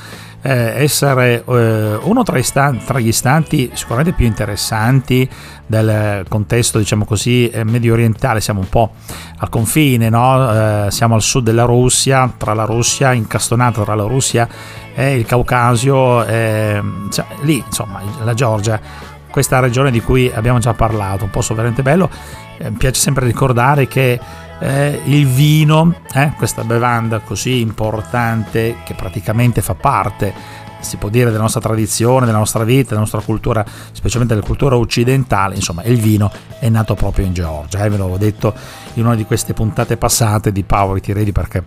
essere 0.41 1.45
eh, 1.45 1.99
uno 2.03 2.23
tra, 2.23 2.39
istanti, 2.39 2.85
tra, 2.85 2.99
gli 2.99 3.09
istanti 3.09 3.71
sicuramente 3.75 4.13
più 4.13 4.27
interessanti 4.27 5.29
del 5.67 6.25
contesto, 6.29 6.79
diciamo 6.79 7.05
così, 7.05 7.49
eh, 7.49 7.65
medio 7.65 7.93
orientale. 7.93 8.41
Siamo 8.41 8.61
un 8.61 8.69
po' 8.69 8.93
al 9.39 9.49
confine, 9.49 10.09
no? 10.09 10.87
Eh, 10.87 10.91
siamo 10.91 11.15
al 11.15 11.23
sud 11.23 11.45
della 11.45 11.65
Russia, 11.65 12.33
tra 12.37 12.55
la 12.55 12.65
Russia, 12.65 13.13
incastonata 13.13 13.83
tra 13.83 13.95
la 13.95 14.05
Russia 14.05 14.49
e 14.95 15.17
il 15.17 15.27
Caucasio, 15.27 16.25
cioè, 16.25 16.83
lì 17.43 17.63
insomma 17.65 18.01
la 18.25 18.35
Georgia 18.35 18.81
questa 19.31 19.61
regione 19.61 19.93
di 19.93 20.01
cui 20.01 20.31
abbiamo 20.35 20.59
già 20.59 20.75
parlato, 20.75 21.25
un 21.25 21.31
posto 21.31 21.55
veramente 21.55 21.83
bello. 21.83 22.11
Eh, 22.59 22.71
mi 22.71 22.77
piace 22.77 23.01
sempre 23.01 23.25
ricordare 23.25 23.87
che 23.87 24.19
eh, 24.61 25.01
il 25.05 25.27
vino, 25.27 26.01
eh, 26.13 26.33
questa 26.37 26.65
bevanda 26.65 27.21
così 27.21 27.61
importante 27.61 28.77
che 28.85 28.95
praticamente 28.95 29.61
fa 29.63 29.75
parte 29.75 30.67
si 30.81 30.97
può 30.97 31.09
dire 31.09 31.31
della 31.31 31.43
nostra 31.43 31.61
tradizione, 31.61 32.27
della 32.27 32.39
nostra 32.39 32.65
vita, 32.65 32.91
della 32.91 33.01
nostra 33.01 33.21
cultura, 33.21 33.65
specialmente 33.93 34.35
della 34.35 34.47
cultura 34.47 34.77
occidentale, 34.77 35.55
insomma 35.57 35.83
il 35.85 35.99
vino 35.99 36.31
è 36.59 36.69
nato 36.69 36.95
proprio 36.95 37.27
in 37.27 37.35
Georgia, 37.35 37.85
eh, 37.85 37.89
ve 37.89 37.97
l'avevo 37.97 38.17
detto 38.17 38.55
in 38.95 39.05
una 39.05 39.15
di 39.15 39.25
queste 39.25 39.55
puntate 39.55 39.97
passate 39.97 40.53
di 40.53 40.63
Power 40.63 41.01
Ready 41.05 41.33
perché 41.33 41.65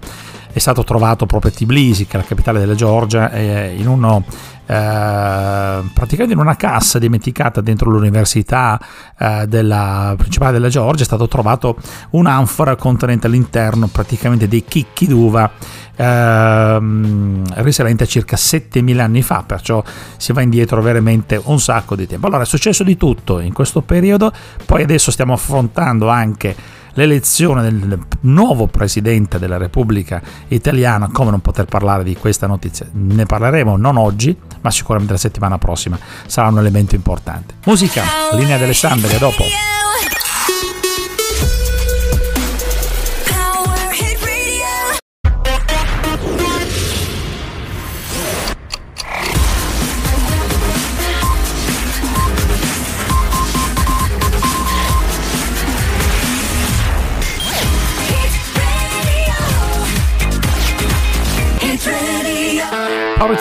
è 0.51 0.59
stato 0.59 0.83
trovato 0.83 1.25
proprio 1.25 1.51
a 1.51 1.53
Tbilisi, 1.53 2.05
che 2.05 2.17
è 2.17 2.21
la 2.21 2.27
capitale 2.27 2.59
della 2.59 2.75
Georgia, 2.75 3.35
in 3.37 3.87
uno 3.87 4.23
eh, 4.71 5.81
praticamente 5.93 6.33
in 6.33 6.39
una 6.39 6.55
cassa 6.55 6.97
dimenticata 6.97 7.59
dentro 7.59 7.89
l'università 7.89 8.79
eh, 9.19 9.45
della 9.45 10.13
principale 10.17 10.53
della 10.53 10.69
Georgia 10.69 11.01
è 11.01 11.05
stato 11.05 11.27
trovato 11.27 11.75
un'anfora 12.11 12.77
contenente 12.77 13.27
all'interno 13.27 13.87
praticamente 13.87 14.47
dei 14.47 14.63
chicchi 14.63 15.07
d'uva 15.07 15.51
ehm, 15.93 17.43
risalente 17.55 18.03
a 18.03 18.07
circa 18.07 18.37
7000 18.37 19.03
anni 19.03 19.21
fa, 19.21 19.43
perciò 19.45 19.83
si 20.15 20.31
va 20.31 20.41
indietro 20.41 20.81
veramente 20.81 21.41
un 21.43 21.59
sacco 21.59 21.95
di 21.95 22.07
tempo. 22.07 22.27
Allora 22.27 22.43
è 22.43 22.45
successo 22.45 22.83
di 22.83 22.95
tutto 22.95 23.39
in 23.39 23.51
questo 23.51 23.81
periodo, 23.81 24.31
poi 24.65 24.83
adesso 24.83 25.11
stiamo 25.11 25.33
affrontando 25.33 26.07
anche 26.07 26.55
l'elezione 26.93 27.61
del 27.61 27.99
nuovo 28.21 28.67
presidente 28.67 29.39
della 29.39 29.57
Repubblica 29.57 30.21
Italiana, 30.49 31.09
come 31.11 31.31
non 31.31 31.41
poter 31.41 31.65
parlare 31.65 32.03
di 32.03 32.15
questa 32.15 32.47
notizia? 32.47 32.87
Ne 32.91 33.25
parleremo 33.25 33.77
non 33.77 33.97
oggi, 33.97 34.35
ma 34.61 34.71
sicuramente 34.71 35.13
la 35.13 35.19
settimana 35.19 35.57
prossima 35.57 35.97
sarà 36.25 36.47
un 36.49 36.59
elemento 36.59 36.95
importante. 36.95 37.55
Musica, 37.65 38.03
linea 38.33 38.55
delle 38.55 38.65
Alessandria, 38.65 39.17
dopo. 39.17 39.43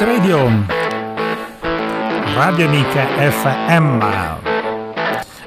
Power 0.00 0.16
Radio. 0.16 0.66
Radio 2.34 2.66
Amica 2.66 3.06
FM 3.30 4.02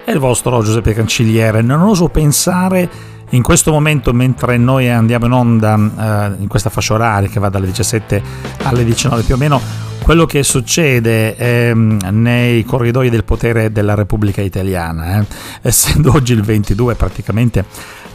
è 0.06 0.12
il 0.12 0.20
vostro 0.20 0.62
Giuseppe 0.62 0.94
Cancelliere. 0.94 1.64
Non 1.64 1.82
oso 1.82 2.08
pensare 2.10 2.88
in 3.32 3.42
questo 3.42 3.72
momento 3.72 4.14
mentre 4.14 4.58
noi 4.58 4.92
andiamo 4.92 5.26
in 5.26 5.32
onda 5.32 6.36
eh, 6.38 6.42
in 6.42 6.48
questa 6.48 6.70
fascia 6.70 6.94
oraria 6.94 7.30
che 7.30 7.40
va 7.40 7.50
dalle 7.50 7.66
17 7.66 8.22
alle 8.62 8.84
19 8.84 9.24
più 9.24 9.34
o 9.34 9.38
meno 9.38 9.60
quello 10.04 10.28
che 10.28 10.44
succede 10.44 11.36
eh, 11.36 11.74
nei 11.74 12.64
corridoi 12.64 13.10
del 13.10 13.24
potere 13.24 13.72
della 13.72 13.96
Repubblica 13.96 14.42
Italiana 14.42 15.20
eh. 15.20 15.26
essendo 15.64 16.12
oggi 16.14 16.34
il 16.34 16.44
22 16.44 16.94
praticamente 16.94 17.66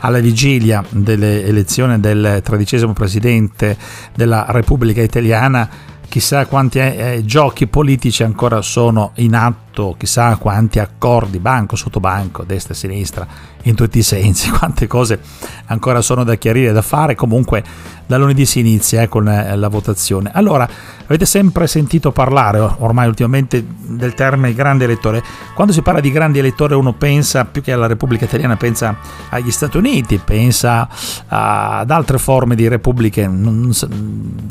alla 0.01 0.21
vigilia 0.21 0.85
dell'elezione 0.89 1.99
del 1.99 2.41
tredicesimo 2.45 2.93
presidente 2.93 3.77
della 4.15 4.47
Repubblica 4.51 5.03
Italiana 5.03 5.97
chissà 6.09 6.47
quanti 6.47 6.79
eh, 6.79 7.23
giochi 7.25 7.67
politici 7.67 8.23
ancora 8.23 8.63
sono 8.63 9.13
in 9.17 9.35
atto, 9.35 9.95
chissà 9.99 10.37
quanti 10.37 10.79
accordi, 10.79 11.39
banco 11.39 11.77
sotto 11.77 12.01
banco, 12.01 12.45
destra 12.45 12.73
e 12.73 12.77
sinistra, 12.77 13.27
in 13.63 13.75
tutti 13.75 13.99
i 13.99 14.03
sensi, 14.03 14.51
quante 14.51 14.87
cose 14.87 15.21
ancora 15.67 16.01
sono 16.01 16.25
da 16.25 16.37
chiarire, 16.37 16.73
da 16.73 16.83
fare, 16.83 17.15
comunque 17.15 17.63
da 18.09 18.17
lunedì 18.17 18.47
si 18.47 18.61
inizia 18.61 19.03
eh, 19.03 19.09
con 19.09 19.29
eh, 19.29 19.55
la 19.55 19.69
votazione. 19.69 20.31
Allora, 20.33 20.67
avete 21.05 21.27
sempre 21.27 21.67
sentito 21.67 22.11
parlare 22.11 22.59
ormai 22.59 23.07
ultimamente 23.07 23.63
del 23.69 24.15
termine 24.15 24.55
grande 24.55 24.85
elettore. 24.85 25.23
Quando 25.55 25.75
si 25.75 25.83
parla 25.83 26.01
di 26.01 26.11
grandi 26.11 26.39
elettori 26.39 26.73
uno 26.73 26.95
pensa 26.95 27.45
più 27.45 27.61
che 27.61 27.73
alla 27.73 27.87
Repubblica 27.87 28.25
Italiana, 28.25 28.57
pensa 28.57 28.97
agli 29.29 29.51
Stati 29.51 29.77
Uniti, 29.77 30.19
pensa 30.25 30.89
ad 31.27 31.91
altre 31.91 32.17
forme 32.17 32.55
di 32.55 32.67
repubbliche. 32.67 33.31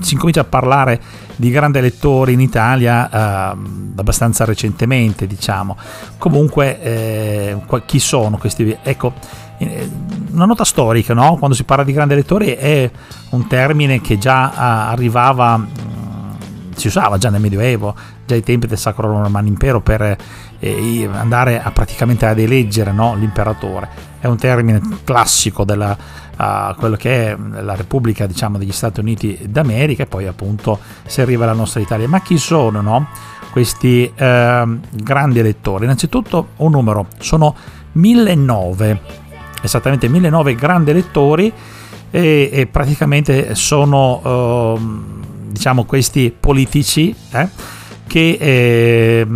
Si 0.02 0.14
incomincia 0.14 0.42
a 0.42 0.46
parlare 0.46 1.02
di 1.36 1.47
grandi 1.50 1.78
elettori 1.78 2.34
in 2.34 2.40
Italia 2.40 3.10
eh, 3.10 3.58
abbastanza 3.96 4.46
recentemente, 4.46 5.28
diciamo. 5.28 5.78
Comunque, 6.18 6.82
eh, 6.82 7.58
chi 7.86 8.00
sono 8.00 8.38
questi? 8.38 8.78
Ecco, 8.82 9.14
eh, 9.58 9.90
una 10.32 10.46
nota 10.46 10.64
storica, 10.64 11.14
no? 11.14 11.36
quando 11.38 11.56
si 11.56 11.64
parla 11.64 11.84
di 11.84 11.94
grandi 11.94 12.14
elettori 12.14 12.52
è 12.52 12.90
un 13.32 13.48
termine 13.48 14.02
che 14.02 14.18
già 14.18 14.52
ah, 14.52 14.90
arrivava, 14.90 15.58
mm, 15.58 15.66
si 16.76 16.88
usava 16.88 17.18
già 17.18 17.30
nel 17.30 17.42
Medioevo, 17.42 17.96
già 18.26 18.36
ai 18.36 18.44
tempi 18.44 18.68
del 18.68 18.78
Sacro 18.78 19.10
Romano 19.10 19.48
Impero 19.48 19.82
per 19.82 20.16
eh, 20.60 21.10
andare 21.12 21.62
a 21.62 21.72
praticamente 21.72 22.26
ad 22.26 22.40
eleggere 22.40 22.92
no? 22.92 23.16
l'imperatore. 23.16 23.90
È 24.20 24.28
un 24.28 24.38
termine 24.38 24.82
classico 25.04 25.64
della 25.64 26.26
uh, 26.38 26.76
quello 26.76 26.96
che 26.96 27.32
è 27.32 27.38
la 27.62 27.76
Repubblica 27.76 28.26
diciamo, 28.26 28.58
degli 28.58 28.72
Stati 28.72 29.00
Uniti 29.00 29.40
d'America 29.50 30.04
e 30.04 30.06
poi 30.06 30.28
appunto 30.28 30.80
si 31.06 31.22
arriva 31.22 31.44
alla 31.44 31.54
nostra 31.54 31.80
Italia. 31.80 32.08
Ma 32.08 32.22
chi 32.22 32.38
sono 32.38 32.82
no? 32.82 33.08
questi 33.52 34.12
uh, 34.12 34.80
grandi 34.92 35.40
elettori? 35.40 35.84
Innanzitutto 35.84 36.50
un 36.58 36.72
numero, 36.72 37.08
sono 37.20 37.56
1009 37.94 39.26
esattamente 39.62 40.08
1009 40.08 40.56
grandi 40.56 40.92
elettori 40.92 41.52
e, 42.10 42.50
e 42.52 42.68
praticamente 42.68 43.56
sono 43.56 44.74
uh, 44.74 44.80
diciamo 45.50 45.86
questi 45.86 46.34
politici 46.38 47.14
eh, 47.32 47.48
che 48.08 48.38
eh, 48.40 49.28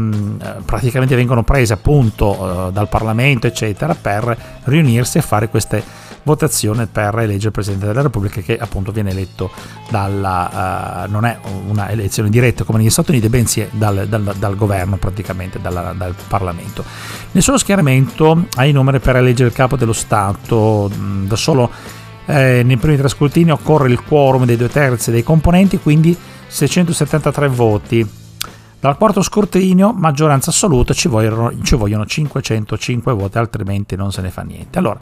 praticamente 0.64 1.16
vengono 1.16 1.44
presi 1.44 1.74
appunto 1.74 2.42
uh, 2.42 2.72
dal 2.72 2.88
Parlamento 2.88 3.48
eccetera 3.48 3.96
per 3.96 4.62
riunirsi 4.64 5.18
e 5.18 5.22
fare 5.22 5.50
queste 5.50 5.84
votazione 6.24 6.88
per 6.88 7.18
eleggere 7.18 7.48
il 7.48 7.52
Presidente 7.52 7.86
della 7.86 8.02
Repubblica 8.02 8.42
che 8.42 8.58
appunto 8.58 8.92
viene 8.92 9.12
eletto 9.12 9.52
dalla, 9.90 11.06
uh, 11.06 11.12
non 11.12 11.26
è 11.26 11.40
una 11.68 11.90
elezione 11.90 12.30
diretta 12.30 12.64
come 12.64 12.80
negli 12.80 12.90
Stati 12.90 13.12
Uniti, 13.12 13.30
bensì 13.30 13.68
dal, 13.72 14.08
dal, 14.08 14.36
dal 14.38 14.56
governo 14.56 14.98
praticamente, 14.98 15.60
dalla, 15.62 15.94
dal 15.96 16.16
Parlamento. 16.28 16.84
Nel 17.32 17.44
suo 17.44 17.58
schieramento 17.58 18.46
ha 18.56 18.66
i 18.66 18.72
numeri 18.72 19.00
per 19.00 19.16
eleggere 19.16 19.50
il 19.50 19.56
capo 19.56 19.76
dello 19.76 19.94
Stato, 19.94 20.90
mm, 20.94 21.28
da 21.28 21.36
solo 21.36 21.70
eh, 22.26 22.62
nei 22.64 22.78
primi 22.78 22.98
tre 22.98 23.10
scrutini 23.10 23.52
occorre 23.52 23.90
il 23.90 24.02
quorum 24.04 24.46
dei 24.46 24.58
due 24.58 24.70
terzi 24.70 25.12
dei 25.12 25.24
componenti, 25.24 25.80
quindi 25.80 26.18
673 26.48 27.48
voti. 27.48 28.20
Dal 28.80 28.98
quarto 28.98 29.22
scrutinio, 29.22 29.94
maggioranza 29.94 30.50
assoluta, 30.50 30.94
ci 30.94 31.08
vogliono, 31.08 31.52
ci 31.62 31.76
vogliono 31.76 32.04
505 32.06 33.14
voti, 33.14 33.38
altrimenti 33.38 33.96
non 33.96 34.12
se 34.12 34.22
ne 34.22 34.32
fa 34.32 34.42
niente. 34.42 34.80
Allora, 34.80 35.00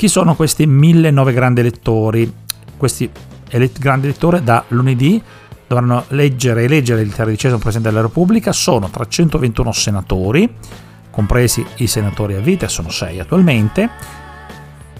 chi 0.00 0.08
sono 0.08 0.34
questi 0.34 0.64
1009 0.66 1.30
grandi 1.34 1.60
elettori? 1.60 2.32
Questi 2.78 3.10
ele- 3.50 3.70
grandi 3.78 4.06
elettori 4.06 4.42
da 4.42 4.64
lunedì 4.68 5.22
dovranno 5.66 6.04
leggere 6.08 6.62
e 6.62 6.64
eleggere 6.64 7.02
il 7.02 7.12
tredicesimo 7.12 7.58
Presidente 7.58 7.90
della 7.90 8.00
Repubblica, 8.00 8.50
sono 8.50 8.88
321 8.88 9.72
senatori, 9.72 10.50
compresi 11.10 11.62
i 11.76 11.86
senatori 11.86 12.34
a 12.34 12.40
vita, 12.40 12.66
sono 12.66 12.88
6 12.88 13.20
attualmente, 13.20 13.90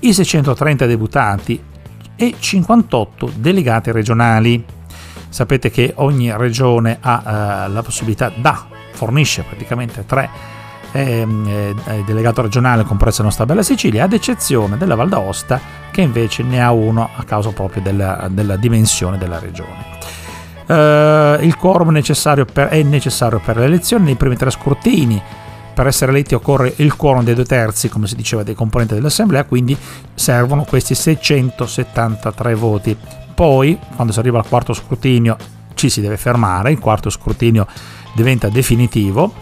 i 0.00 0.12
630 0.12 0.84
deputati 0.84 1.58
e 2.14 2.34
58 2.38 3.32
delegati 3.36 3.92
regionali. 3.92 4.62
Sapete 5.30 5.70
che 5.70 5.94
ogni 5.96 6.30
regione 6.36 6.98
ha 7.00 7.22
eh, 7.64 7.68
la 7.70 7.82
possibilità, 7.82 8.30
da, 8.36 8.66
fornisce 8.92 9.44
praticamente 9.44 10.04
tre 10.04 10.59
eh, 10.92 11.74
delegato 12.04 12.42
regionale 12.42 12.84
compresso 12.84 13.18
la 13.18 13.28
nostra 13.28 13.46
bella 13.46 13.62
Sicilia, 13.62 14.04
ad 14.04 14.12
eccezione 14.12 14.76
della 14.76 14.94
Val 14.94 15.08
d'Aosta 15.08 15.60
che 15.90 16.00
invece 16.00 16.42
ne 16.42 16.62
ha 16.62 16.72
uno 16.72 17.08
a 17.14 17.22
causa 17.24 17.50
proprio 17.50 17.82
della, 17.82 18.28
della 18.30 18.56
dimensione 18.56 19.18
della 19.18 19.38
regione. 19.38 19.98
eh, 20.66 21.38
il 21.40 21.56
quorum 21.56 21.90
necessario 21.90 22.44
per, 22.44 22.68
è 22.68 22.82
necessario 22.82 23.40
per 23.44 23.56
le 23.56 23.64
elezioni 23.64 24.04
nei 24.04 24.16
primi 24.16 24.36
tre 24.36 24.50
scrutini. 24.50 25.20
Per 25.72 25.86
essere 25.86 26.10
eletti 26.10 26.34
occorre 26.34 26.74
il 26.76 26.94
quorum 26.94 27.24
dei 27.24 27.34
due 27.34 27.44
terzi, 27.44 27.88
come 27.88 28.06
si 28.06 28.14
diceva, 28.14 28.42
dei 28.42 28.54
componenti 28.54 28.94
dell'Assemblea, 28.94 29.44
quindi 29.44 29.76
servono 30.14 30.64
questi 30.64 30.94
673 30.94 32.54
voti. 32.54 32.96
Poi, 33.34 33.78
quando 33.94 34.12
si 34.12 34.18
arriva 34.18 34.38
al 34.38 34.46
quarto 34.46 34.74
scrutinio, 34.74 35.36
ci 35.74 35.88
si 35.88 36.02
deve 36.02 36.18
fermare, 36.18 36.70
il 36.70 36.78
quarto 36.78 37.08
scrutinio 37.08 37.66
diventa 38.14 38.48
definitivo 38.48 39.32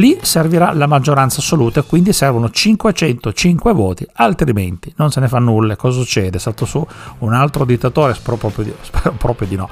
lì 0.00 0.18
servirà 0.22 0.72
la 0.72 0.86
maggioranza 0.86 1.40
assoluta, 1.40 1.82
quindi 1.82 2.12
servono 2.12 2.50
505 2.50 3.72
voti, 3.72 4.06
altrimenti 4.14 4.92
non 4.96 5.12
se 5.12 5.20
ne 5.20 5.28
fa 5.28 5.38
nulla. 5.38 5.76
Cosa 5.76 6.00
succede? 6.00 6.38
È 6.38 6.40
stato 6.40 6.64
su 6.64 6.84
un 7.18 7.32
altro 7.34 7.64
dittatore? 7.64 8.14
Spero 8.14 8.36
proprio 8.36 8.64
di, 8.64 8.74
spero 8.80 9.12
proprio 9.12 9.46
di 9.46 9.56
no. 9.56 9.68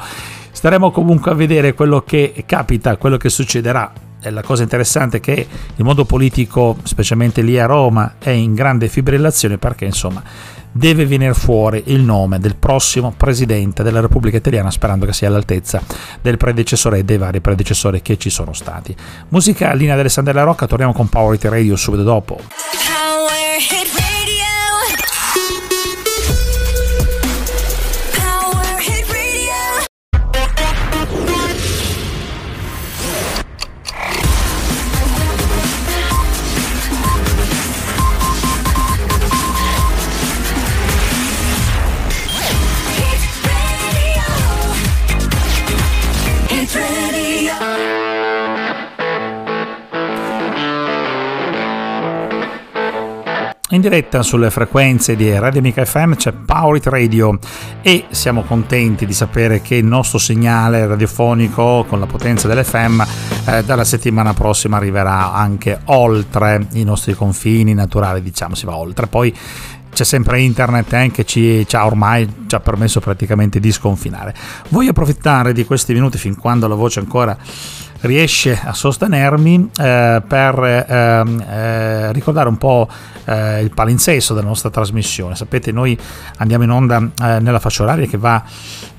Staremo 0.52 0.90
comunque 0.90 1.30
a 1.30 1.34
vedere 1.34 1.72
quello 1.72 2.02
che 2.02 2.44
capita, 2.46 2.96
quello 2.96 3.16
che 3.16 3.30
succederà. 3.30 3.90
La 4.20 4.42
cosa 4.42 4.64
interessante 4.64 5.18
è 5.18 5.20
che 5.20 5.46
il 5.76 5.84
mondo 5.84 6.04
politico, 6.04 6.76
specialmente 6.82 7.40
lì 7.40 7.58
a 7.58 7.66
Roma, 7.66 8.14
è 8.18 8.30
in 8.30 8.52
grande 8.52 8.88
fibrillazione 8.88 9.58
perché 9.58 9.84
insomma 9.84 10.22
deve 10.72 11.06
venire 11.06 11.34
fuori 11.34 11.82
il 11.86 12.00
nome 12.00 12.38
del 12.38 12.56
prossimo 12.56 13.12
presidente 13.16 13.82
della 13.82 14.00
Repubblica 14.00 14.36
Italiana, 14.36 14.70
sperando 14.70 15.06
che 15.06 15.12
sia 15.12 15.28
all'altezza 15.28 15.82
del 16.20 16.36
predecessore 16.36 16.98
e 16.98 17.04
dei 17.04 17.18
vari 17.18 17.40
predecessori 17.40 18.02
che 18.02 18.16
ci 18.18 18.30
sono 18.30 18.52
stati. 18.52 18.94
Musica 19.28 19.72
linea 19.72 19.92
dell'Alessandra 19.92 20.42
Rocca, 20.42 20.66
torniamo 20.66 20.92
con 20.92 21.08
Power 21.08 21.34
It 21.34 21.44
Radio 21.44 21.76
subito 21.76 22.02
dopo. 22.02 22.40
In 53.70 53.82
diretta 53.82 54.22
sulle 54.22 54.50
frequenze 54.50 55.14
di 55.14 55.30
Radio 55.38 55.60
Amica 55.60 55.84
FM 55.84 56.14
c'è 56.14 56.32
Power 56.32 56.76
It 56.76 56.86
Radio 56.86 57.38
e 57.82 58.06
siamo 58.08 58.42
contenti 58.42 59.04
di 59.04 59.12
sapere 59.12 59.60
che 59.60 59.74
il 59.74 59.84
nostro 59.84 60.16
segnale 60.16 60.86
radiofonico 60.86 61.84
con 61.86 62.00
la 62.00 62.06
potenza 62.06 62.48
dell'FM 62.48 63.04
eh, 63.44 63.62
dalla 63.64 63.84
settimana 63.84 64.32
prossima 64.32 64.78
arriverà 64.78 65.34
anche 65.34 65.80
oltre 65.84 66.66
i 66.72 66.82
nostri 66.82 67.12
confini 67.12 67.74
naturali, 67.74 68.22
diciamo 68.22 68.54
si 68.54 68.64
va 68.64 68.74
oltre. 68.74 69.06
Poi 69.06 69.36
c'è 69.92 70.04
sempre 70.04 70.40
internet 70.40 70.90
eh, 70.94 71.10
che 71.10 71.26
ci, 71.26 71.66
ci, 71.66 71.76
ha 71.76 71.84
ormai 71.84 72.46
ci 72.46 72.54
ha 72.54 72.60
permesso 72.60 73.00
praticamente 73.00 73.60
di 73.60 73.70
sconfinare. 73.70 74.34
Voglio 74.70 74.90
approfittare 74.90 75.52
di 75.52 75.66
questi 75.66 75.92
minuti 75.92 76.16
fin 76.16 76.36
quando 76.36 76.68
la 76.68 76.74
voce 76.74 77.00
ancora 77.00 77.36
riesce 78.00 78.58
a 78.62 78.72
sostenermi 78.72 79.70
eh, 79.78 80.22
per 80.26 80.86
ehm, 80.88 81.40
eh, 81.40 82.12
ricordare 82.12 82.48
un 82.48 82.56
po' 82.56 82.88
eh, 83.24 83.60
il 83.60 83.70
palinsesto 83.70 84.34
della 84.34 84.46
nostra 84.46 84.70
trasmissione. 84.70 85.34
Sapete, 85.34 85.72
noi 85.72 85.98
andiamo 86.36 86.64
in 86.64 86.70
onda 86.70 86.98
eh, 86.98 87.40
nella 87.40 87.58
fascia 87.58 87.82
oraria 87.82 88.06
che 88.06 88.16
va 88.16 88.42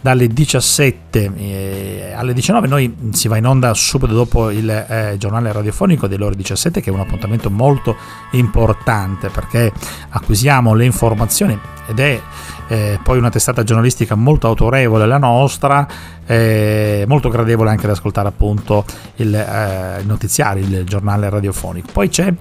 dalle 0.01 0.27
17 0.27 1.31
eh, 1.35 2.13
alle 2.15 2.33
19, 2.33 2.67
noi 2.67 2.95
si 3.11 3.27
va 3.27 3.37
in 3.37 3.45
onda 3.45 3.73
subito 3.73 4.13
dopo 4.13 4.49
il 4.49 4.69
eh, 4.69 5.15
giornale 5.17 5.51
radiofonico 5.51 6.07
delle 6.07 6.23
ore 6.23 6.35
17 6.35 6.81
che 6.81 6.89
è 6.89 6.93
un 6.93 6.99
appuntamento 6.99 7.49
molto 7.49 7.95
importante 8.31 9.29
perché 9.29 9.71
acquisiamo 10.09 10.73
le 10.73 10.85
informazioni 10.85 11.59
ed 11.87 11.99
è 11.99 12.21
eh, 12.69 12.99
poi 13.03 13.17
una 13.17 13.29
testata 13.31 13.63
giornalistica 13.63 14.15
molto 14.15 14.47
autorevole 14.47 15.07
la 15.07 15.17
nostra, 15.17 15.87
eh, 16.25 17.03
molto 17.07 17.29
gradevole 17.29 17.71
anche 17.71 17.87
da 17.87 17.93
ascoltare 17.93 18.27
appunto 18.27 18.85
il, 19.15 19.33
eh, 19.33 20.03
notiziario, 20.03 20.63
il 20.63 20.83
giornale 20.85 21.29
radiofonico. 21.29 21.89
Poi 21.91 22.09
c'è 22.09 22.31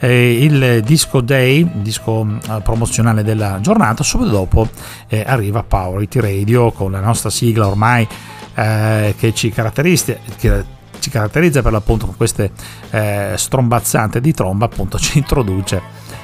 eh, 0.00 0.42
il 0.42 0.82
disco 0.82 1.20
day, 1.20 1.60
il 1.60 1.80
disco 1.82 2.26
eh, 2.26 2.60
promozionale 2.62 3.22
della 3.22 3.58
giornata, 3.60 4.02
subito 4.02 4.30
dopo 4.30 4.68
eh, 5.06 5.22
arriva 5.24 5.62
Power 5.62 6.02
IT 6.02 6.16
Radio 6.16 6.72
con 6.72 6.90
la 6.90 7.00
nostra 7.00 7.30
sigla 7.30 7.68
ormai 7.68 8.06
che 8.58 9.32
ci 9.34 9.50
caratterizza, 9.50 10.14
che 10.36 10.64
ci 10.98 11.10
caratterizza 11.10 11.62
per 11.62 11.70
l'appunto 11.70 12.06
con 12.06 12.16
queste 12.16 12.50
strombazzate 13.36 14.20
di 14.20 14.32
tromba, 14.32 14.64
appunto 14.64 14.98
ci 14.98 15.18
introduce 15.18 15.80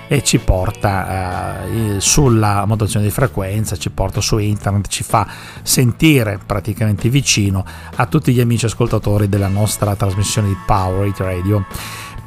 e 0.08 0.22
ci 0.22 0.38
porta 0.38 1.64
eh, 1.64 2.00
sulla 2.00 2.64
modulazione 2.66 3.06
di 3.06 3.12
frequenza, 3.12 3.76
ci 3.76 3.90
porta 3.90 4.20
su 4.20 4.38
internet, 4.38 4.88
ci 4.88 5.02
fa 5.02 5.26
sentire 5.62 6.38
praticamente 6.44 7.08
vicino 7.08 7.64
a 7.96 8.06
tutti 8.06 8.32
gli 8.32 8.40
amici 8.40 8.66
ascoltatori 8.66 9.28
della 9.28 9.48
nostra 9.48 9.96
trasmissione 9.96 10.48
di 10.48 10.56
Power 10.66 11.06
It 11.06 11.18
Radio. 11.18 11.64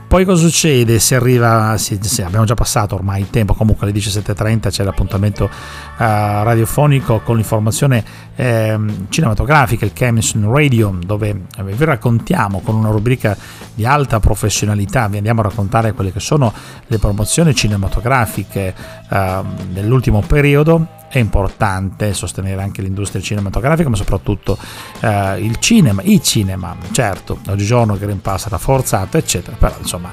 Poi 0.08 0.24
cosa 0.24 0.48
succede? 0.48 1.00
Si 1.00 1.16
arriva, 1.16 1.78
si, 1.78 2.00
si, 2.02 2.22
abbiamo 2.22 2.46
già 2.46 2.54
passato 2.54 2.96
ormai 2.96 3.20
il 3.20 3.30
tempo, 3.30 3.54
comunque 3.54 3.86
alle 3.86 3.98
17.30 3.98 4.70
c'è 4.70 4.86
l'appuntamento 4.86 5.44
uh, 5.44 5.50
radiofonico 5.98 7.20
con 7.20 7.36
l'informazione 7.36 8.06
eh, 8.38 8.80
cinematografica, 9.10 9.84
il 9.84 9.92
Chemison 9.92 10.50
Radio, 10.50 10.98
dove 11.06 11.48
vi 11.62 11.84
raccontiamo 11.84 12.62
con 12.62 12.76
una 12.76 12.90
rubrica 12.90 13.36
di 13.78 13.86
alta 13.86 14.20
professionalità, 14.20 15.08
vi 15.08 15.18
andiamo 15.18 15.42
a 15.42 15.44
raccontare 15.44 15.94
quelle 15.94 16.12
che 16.12 16.20
sono 16.20 16.52
le 16.88 16.98
promozioni 16.98 17.54
cinematografiche 17.54 18.74
uh, 19.08 19.46
dell'ultimo 19.70 20.22
periodo. 20.22 20.88
È 21.08 21.20
importante 21.20 22.12
sostenere 22.16 22.64
anche 22.64 22.82
l'industria 22.82 23.22
cinematografica, 23.22 23.88
ma 23.88 23.96
soprattutto 23.96 24.58
eh, 25.00 25.40
il 25.40 25.58
cinema, 25.60 26.02
i 26.04 26.22
cinema, 26.22 26.76
certo, 26.92 27.40
oggigiorno 27.48 27.98
Green 27.98 28.20
Pass 28.20 28.48
era 28.48 28.58
forzato, 28.58 29.18
eccetera, 29.18 29.56
però 29.58 29.74
insomma 29.80 30.12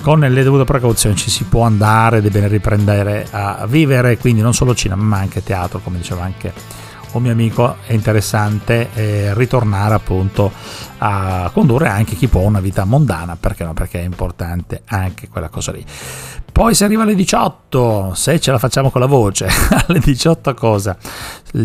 con 0.00 0.20
le 0.20 0.42
dovute 0.42 0.64
precauzioni 0.64 1.14
ci 1.14 1.28
si 1.28 1.44
può 1.44 1.64
andare 1.64 2.18
ed 2.18 2.26
è 2.26 2.30
bene 2.30 2.48
riprendere 2.48 3.26
a 3.30 3.66
vivere, 3.66 4.16
quindi 4.16 4.40
non 4.40 4.54
solo 4.54 4.74
cinema 4.74 5.02
ma 5.02 5.18
anche 5.18 5.42
teatro, 5.42 5.80
come 5.80 5.98
diceva 5.98 6.22
anche 6.22 6.54
un 7.12 7.22
mio 7.22 7.32
amico, 7.32 7.76
è 7.86 7.92
interessante 7.92 8.88
eh, 8.94 9.34
ritornare 9.34 9.94
appunto 9.94 10.52
a 11.02 11.50
condurre 11.52 11.88
anche 11.88 12.14
chi 12.14 12.28
può 12.28 12.42
una 12.42 12.60
vita 12.60 12.84
mondana, 12.84 13.36
perché 13.36 13.64
no? 13.64 13.72
Perché 13.72 14.00
è 14.00 14.04
importante 14.04 14.82
anche 14.86 15.28
quella 15.28 15.48
cosa 15.48 15.72
lì. 15.72 15.84
Poi 16.52 16.74
si 16.74 16.84
arriva 16.84 17.04
alle 17.04 17.14
18, 17.14 18.12
se 18.14 18.40
ce 18.40 18.50
la 18.50 18.58
facciamo 18.58 18.90
con 18.90 19.00
la 19.00 19.06
voce, 19.06 19.48
alle 19.86 20.00
18 20.00 20.52
cosa? 20.54 20.96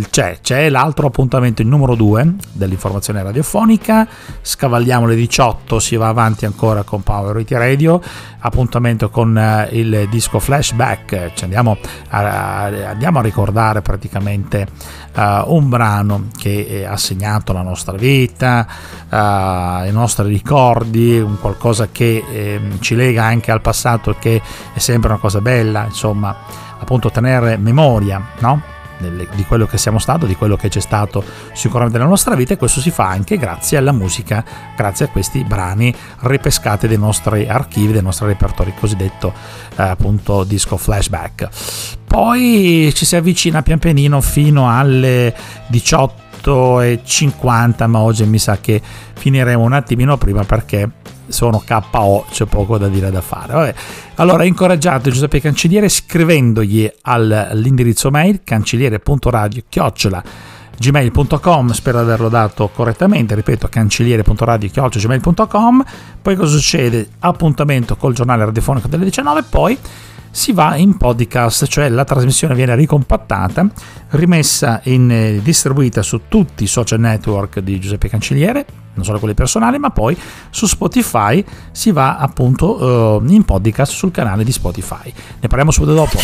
C'è, 0.10 0.40
c'è 0.42 0.70
l'altro 0.70 1.08
appuntamento, 1.08 1.62
il 1.62 1.68
numero 1.68 1.96
2 1.96 2.36
dell'informazione 2.54 3.22
radiofonica, 3.22 4.08
scavalliamo 4.42 5.06
le 5.06 5.16
18, 5.16 5.80
si 5.80 5.96
va 5.96 6.08
avanti 6.08 6.46
ancora 6.46 6.84
con 6.84 7.04
Power 7.04 7.38
It 7.40 7.52
Radio, 7.52 8.02
appuntamento 8.40 9.10
con 9.10 9.36
uh, 9.36 9.76
il 9.76 10.08
disco 10.10 10.40
flashback, 10.40 11.34
ci 11.34 11.44
andiamo 11.44 11.78
a, 12.10 12.64
andiamo 12.64 13.20
a 13.20 13.22
ricordare 13.22 13.82
praticamente 13.82 14.68
uh, 15.16 15.54
un 15.54 15.68
brano 15.68 16.28
che 16.38 16.86
ha 16.88 16.98
segnato 16.98 17.54
la 17.54 17.64
nostra 17.64 17.98
vita, 17.98 18.66
uh, 19.10 19.16
i 19.88 19.92
nostri 19.92 20.28
ricordi, 20.28 21.20
un 21.20 21.40
qualcosa 21.40 21.90
che 21.92 22.24
eh, 22.30 22.62
ci 22.80 22.96
lega 22.96 23.24
anche 23.24 23.52
al 23.52 23.62
passato 23.62 24.16
che 24.20 24.42
è 24.74 24.80
sempre 24.80 25.10
una 25.10 25.20
cosa 25.20 25.42
bella, 25.42 25.86
insomma, 25.86 26.36
appunto 26.80 27.10
tenere 27.12 27.58
memoria, 27.58 28.22
no? 28.40 28.74
di 28.98 29.44
quello 29.46 29.66
che 29.66 29.78
siamo 29.78 30.00
stato, 30.00 30.26
di 30.26 30.36
quello 30.36 30.56
che 30.56 30.70
c'è 30.70 30.80
stato 30.80 31.24
sicuramente 31.54 31.98
nella 31.98 32.10
nostra 32.10 32.36
vita 32.36 32.54
e 32.54 32.58
questo 32.58 32.80
si 32.80 32.92
fa 32.92 33.08
anche 33.08 33.38
grazie 33.38 33.78
alla 33.78 33.92
musica, 33.92 34.44
grazie 34.76 35.06
a 35.06 35.08
questi 35.10 35.44
brani 35.44 35.94
ripescati 36.22 36.88
dai 36.88 36.98
nostri 36.98 37.48
archivi, 37.48 37.92
dei 37.92 38.02
nostri 38.02 38.28
repertori, 38.28 38.74
cosiddetto 38.78 39.34
eh, 39.76 39.84
appunto 39.84 40.44
disco 40.44 40.78
flashback. 40.78 41.50
Poi 42.06 42.92
ci 42.96 43.06
si 43.06 43.16
avvicina 43.16 43.62
pian 43.62 43.80
pianino 43.80 44.22
fino 44.22 44.70
alle 44.70 45.36
18.50, 46.46 47.88
ma 47.88 48.00
oggi 48.00 48.26
mi 48.26 48.38
sa 48.38 48.58
che 48.60 48.82
finiremo 49.16 49.64
un 49.64 49.74
attimino 49.74 50.18
prima 50.18 50.44
perché 50.44 50.90
sono 51.28 51.64
KO, 51.66 52.26
c'è 52.30 52.46
poco 52.46 52.78
da 52.78 52.88
dire 52.88 53.10
da 53.10 53.22
fare. 53.22 53.54
Vabbè. 53.54 53.76
Allora, 54.16 54.44
incoraggiate 54.44 55.10
Giuseppe 55.10 55.42
Cancelliere 55.42 55.90
scrivendogli 55.90 56.90
all'indirizzo 57.02 58.12
mail 58.12 58.42
cancelliere.radio 58.44 59.64
chiocciola 59.68 60.24
gmail.com 60.78 61.72
spero 61.72 62.00
di 62.00 62.04
averlo 62.04 62.28
dato 62.28 62.68
correttamente 62.68 63.34
ripeto 63.34 63.70
cancelliere.radio 63.70 64.90
gmail.com 64.90 65.84
poi 66.22 66.36
cosa 66.36 66.58
succede 66.58 67.08
appuntamento 67.20 67.96
col 67.96 68.14
giornale 68.14 68.44
radiofonico 68.44 68.90
delle 68.90 69.06
19 69.06 69.44
poi 69.44 69.78
si 70.36 70.52
va 70.52 70.76
in 70.76 70.98
podcast, 70.98 71.66
cioè 71.66 71.88
la 71.88 72.04
trasmissione 72.04 72.56
viene 72.56 72.76
ricompattata, 72.76 73.66
rimessa 74.10 74.82
in 74.84 75.10
eh, 75.10 75.40
distribuita 75.42 76.02
su 76.02 76.24
tutti 76.28 76.66
i 76.66 76.68
social 76.68 77.00
network 77.00 77.60
di 77.60 77.80
Giuseppe 77.80 78.10
Cancelliere, 78.10 78.66
non 78.96 79.06
solo 79.06 79.18
quelli 79.20 79.34
personali, 79.34 79.80
ma 79.80 79.92
poi 79.92 80.16
su 80.50 80.66
Spotify 80.66 81.42
si 81.72 81.92
va 81.92 82.18
appunto 82.18 83.22
uh, 83.24 83.24
in 83.26 83.46
podcast 83.46 83.94
sul 83.94 84.12
canale 84.12 84.44
di 84.44 84.52
Spotify. 84.52 85.12
Ne 85.40 85.48
parliamo 85.48 85.72
subito 85.72 85.94
dopo. 85.94 86.18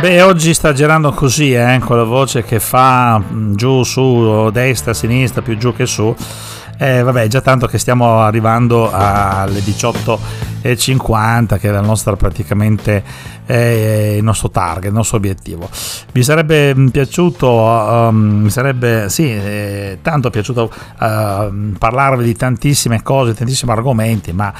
Beh, 0.00 0.22
oggi 0.22 0.54
sta 0.54 0.72
girando 0.72 1.12
così, 1.12 1.52
eh, 1.52 1.78
con 1.78 1.98
la 1.98 2.04
voce 2.04 2.42
che 2.42 2.58
fa 2.58 3.18
mm, 3.18 3.54
giù, 3.54 3.82
su, 3.82 4.48
destra, 4.50 4.94
sinistra, 4.94 5.42
più 5.42 5.58
giù 5.58 5.74
che 5.74 5.84
su. 5.84 6.16
Eh, 6.78 7.02
vabbè, 7.02 7.26
già 7.26 7.42
tanto 7.42 7.66
che 7.66 7.76
stiamo 7.76 8.22
arrivando 8.22 8.90
alle 8.90 9.60
18.50, 9.60 11.58
che 11.58 11.68
è 11.68 11.70
la 11.70 11.82
nostra 11.82 12.16
praticamente 12.16 13.04
eh, 13.44 14.14
il 14.16 14.24
nostro 14.24 14.48
target, 14.48 14.86
il 14.86 14.94
nostro 14.94 15.18
obiettivo. 15.18 15.68
Mi 16.14 16.22
sarebbe 16.22 16.74
mm, 16.74 16.88
piaciuto, 16.88 17.46
um, 17.50 18.16
mi 18.16 18.50
sarebbe 18.50 19.10
sì, 19.10 19.30
eh, 19.30 19.98
tanto 20.00 20.30
piaciuto 20.30 20.72
uh, 20.72 21.76
parlarvi 21.76 22.24
di 22.24 22.34
tantissime 22.34 23.02
cose, 23.02 23.34
tantissimi 23.34 23.70
argomenti, 23.70 24.32
ma 24.32 24.50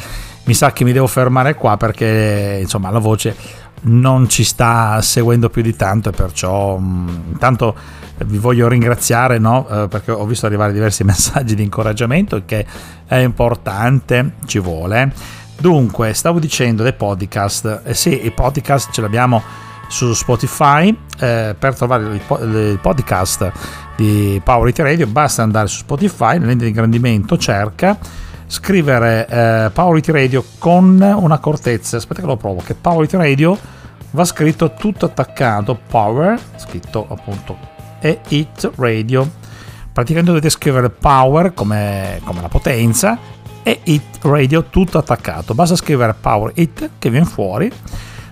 mi 0.44 0.55
sa 0.55 0.72
che 0.72 0.85
mi 0.85 0.92
devo 0.92 1.07
fermare 1.07 1.55
qua 1.55 1.76
perché 1.76 2.59
insomma 2.61 2.90
la 2.90 2.98
voce 2.98 3.37
non 3.82 4.28
ci 4.28 4.44
sta 4.44 5.00
seguendo 5.00 5.48
più 5.48 5.62
di 5.62 5.74
tanto 5.74 6.10
e 6.10 6.12
perciò 6.12 6.76
intanto 6.78 7.74
mm, 7.76 8.26
vi 8.26 8.38
voglio 8.38 8.68
ringraziare 8.68 9.38
no? 9.38 9.66
eh, 9.68 9.88
perché 9.88 10.10
ho 10.10 10.26
visto 10.26 10.46
arrivare 10.46 10.72
diversi 10.72 11.04
messaggi 11.04 11.54
di 11.54 11.62
incoraggiamento 11.62 12.42
che 12.44 12.66
è 13.06 13.16
importante, 13.16 14.32
ci 14.46 14.58
vuole. 14.58 15.12
Dunque, 15.58 16.14
stavo 16.14 16.38
dicendo 16.38 16.82
dei 16.82 16.94
podcast, 16.94 17.82
eh 17.84 17.92
sì, 17.92 18.24
i 18.24 18.30
podcast 18.30 18.90
ce 18.92 19.02
l'abbiamo 19.02 19.42
su 19.88 20.14
Spotify, 20.14 20.96
eh, 21.18 21.54
per 21.58 21.74
trovare 21.74 22.04
il, 22.04 22.22
il, 22.40 22.78
podcast 22.80 23.52
di 23.96 24.40
Power 24.42 24.68
It 24.68 24.78
Radio 24.78 25.06
basta 25.06 25.42
andare 25.42 25.66
su 25.66 25.78
Spotify, 25.78 26.38
nell'ente 26.38 26.64
di 26.64 26.70
ingrandimento 26.70 27.36
cerca 27.36 27.98
scrivere 28.50 29.26
eh, 29.28 29.70
Power 29.72 29.96
It 29.96 30.08
Radio 30.08 30.44
con 30.58 31.00
un'accortezza. 31.00 31.98
Aspetta 31.98 32.20
che 32.20 32.26
lo 32.26 32.36
provo, 32.36 32.60
che 32.64 32.74
Power 32.74 33.04
It 33.04 33.14
Radio 33.14 33.56
va 34.10 34.24
scritto 34.24 34.74
tutto 34.74 35.06
attaccato, 35.06 35.78
Power, 35.86 36.38
scritto 36.56 37.06
appunto 37.08 37.56
e 38.00 38.20
It 38.28 38.72
Radio. 38.74 39.30
Praticamente 39.92 40.32
dovete 40.32 40.50
scrivere 40.50 40.90
Power 40.90 41.54
come, 41.54 42.20
come 42.24 42.40
la 42.40 42.48
potenza 42.48 43.16
e 43.62 43.80
It 43.84 44.18
Radio 44.22 44.64
tutto 44.64 44.98
attaccato. 44.98 45.54
Basta 45.54 45.76
scrivere 45.76 46.14
Power 46.20 46.50
It 46.56 46.90
che 46.98 47.08
viene 47.08 47.26
fuori 47.26 47.70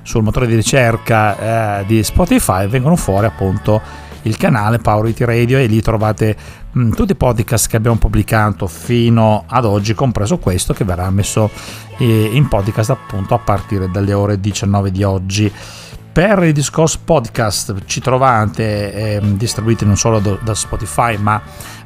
sul 0.02 0.24
motore 0.24 0.48
di 0.48 0.56
ricerca 0.56 1.80
eh, 1.80 1.86
di 1.86 2.02
Spotify, 2.02 2.66
vengono 2.66 2.96
fuori 2.96 3.26
appunto 3.26 3.80
il 4.22 4.36
canale 4.36 4.78
Power 4.78 5.08
It 5.08 5.20
Radio 5.20 5.58
e 5.58 5.66
lì 5.66 5.80
trovate 5.80 6.36
mh, 6.72 6.90
tutti 6.90 7.12
i 7.12 7.16
podcast 7.16 7.68
che 7.68 7.76
abbiamo 7.76 7.96
pubblicato 7.96 8.66
fino 8.66 9.44
ad 9.46 9.64
oggi, 9.64 9.94
compreso 9.94 10.38
questo 10.38 10.72
che 10.72 10.84
verrà 10.84 11.10
messo 11.10 11.50
eh, 11.98 12.30
in 12.32 12.48
podcast 12.48 12.90
appunto 12.90 13.34
a 13.34 13.38
partire 13.38 13.90
dalle 13.90 14.12
ore 14.12 14.40
19 14.40 14.90
di 14.90 15.02
oggi. 15.02 15.52
Per 16.10 16.42
il 16.42 16.52
discorso 16.52 16.98
podcast 17.04 17.84
ci 17.84 18.00
trovate 18.00 18.92
eh, 18.92 19.20
distribuiti 19.36 19.84
non 19.84 19.96
solo 19.96 20.18
do, 20.18 20.38
da 20.42 20.54
Spotify 20.54 21.16
ma 21.16 21.40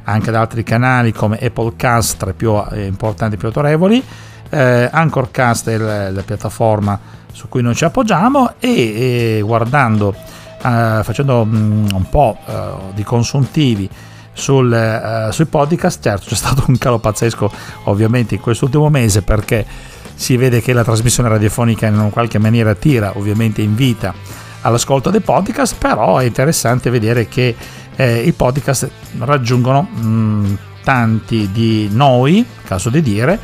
anche 0.05 0.31
da 0.31 0.41
altri 0.41 0.63
canali 0.63 1.13
come 1.13 1.39
Applecast 1.39 2.17
tra 2.17 2.31
i 2.31 2.35
più 2.35 2.55
eh, 2.71 2.87
importanti 2.87 3.35
e 3.35 3.39
più 3.39 3.49
autorevoli, 3.49 4.03
eh, 4.49 4.89
Anchorcast 4.91 5.69
è 5.69 5.77
la, 5.77 6.11
la, 6.11 6.23
piattaforma 6.23 6.99
su 7.33 7.49
cui 7.49 7.63
noi 7.63 7.75
ci 7.75 7.85
appoggiamo 7.85 8.55
e, 8.59 9.39
e 9.39 9.41
guardando 9.43 10.15
facendo 10.63 11.45
mm, 11.45 11.87
un 11.93 12.09
po' 12.09 12.39
eh, 12.47 12.95
di 12.95 13.03
consuntivi 13.03 13.89
sul, 14.33 14.73
eh, 14.73 15.29
sui 15.33 15.47
podcast, 15.47 16.03
certo 16.03 16.27
c'è 16.29 16.35
stato 16.35 16.65
un 16.69 16.79
calo 16.79 16.99
pazzesco 16.99 17.51
ovviamente 17.85 18.35
in 18.37 18.41
quest'ultimo 18.41 18.89
mese 18.89 19.23
perché 19.23 19.67
si 20.15 20.37
vede 20.37 20.61
che 20.61 20.73
la 20.73 20.85
trasmissione 20.85 21.29
radiofonica 21.29 21.87
in 21.87 22.11
qualche 22.13 22.39
maniera 22.39 22.75
tira 22.75 23.13
ovviamente 23.17 23.63
invita 23.63 24.15
all'ascolto 24.63 25.11
dei 25.11 25.21
podcast, 25.21 25.77
però 25.77 26.19
è 26.19 26.25
interessante 26.25 26.91
vedere 26.91 27.27
che 27.27 27.55
eh, 27.97 28.21
i 28.21 28.33
podcast 28.33 28.89
raggiungono 29.19 29.83
mh, 29.83 30.07
mm, 30.07 30.55
tanti 30.85 31.51
di 31.53 31.89
noi, 31.91 32.47
caso 32.65 32.89
di 32.89 33.03
dire, 33.03 33.39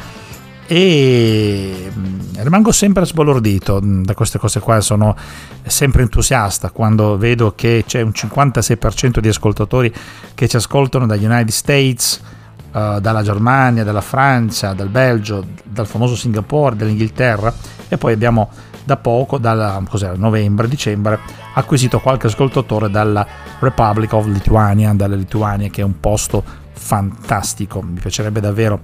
e 0.70 1.90
mm, 1.90 2.18
rimango 2.36 2.72
sempre 2.72 3.06
sbalordito 3.06 3.80
mm, 3.82 4.02
da 4.02 4.12
queste 4.12 4.38
cose 4.38 4.60
qua, 4.60 4.82
sono 4.82 5.16
sempre 5.64 6.02
entusiasta 6.02 6.70
quando 6.70 7.16
vedo 7.16 7.54
che 7.56 7.84
c'è 7.86 8.02
un 8.02 8.12
56% 8.14 9.18
di 9.18 9.28
ascoltatori 9.28 9.92
che 10.34 10.46
ci 10.46 10.56
ascoltano 10.56 11.06
dagli 11.06 11.24
United 11.24 11.48
States, 11.48 12.20
uh, 12.72 13.00
dalla 13.00 13.22
Germania, 13.22 13.82
dalla 13.82 14.02
Francia, 14.02 14.74
dal 14.74 14.90
Belgio, 14.90 15.42
dal 15.64 15.86
famoso 15.86 16.14
Singapore, 16.14 16.76
dall'Inghilterra. 16.76 17.52
E 17.88 17.96
poi 17.96 18.12
abbiamo 18.12 18.50
da 18.84 18.98
poco, 18.98 19.38
dal 19.38 19.82
novembre, 20.16 20.68
dicembre, 20.68 21.18
acquisito 21.54 21.98
qualche 21.98 22.26
ascoltatore 22.26 22.90
dalla 22.90 23.26
Republic 23.58 24.12
of 24.12 24.26
Lithuania, 24.26 24.92
dalla 24.92 25.16
Lituania 25.16 25.68
che 25.70 25.80
è 25.80 25.84
un 25.84 25.98
posto 25.98 26.44
fantastico, 26.72 27.80
mi 27.82 27.98
piacerebbe 27.98 28.40
davvero 28.40 28.80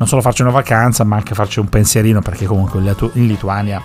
non 0.00 0.08
solo 0.08 0.22
farci 0.22 0.40
una 0.40 0.50
vacanza, 0.50 1.04
ma 1.04 1.16
anche 1.16 1.34
farci 1.34 1.60
un 1.60 1.68
pensierino, 1.68 2.22
perché 2.22 2.46
comunque 2.46 2.80
in 2.80 3.26
Lituania 3.26 3.82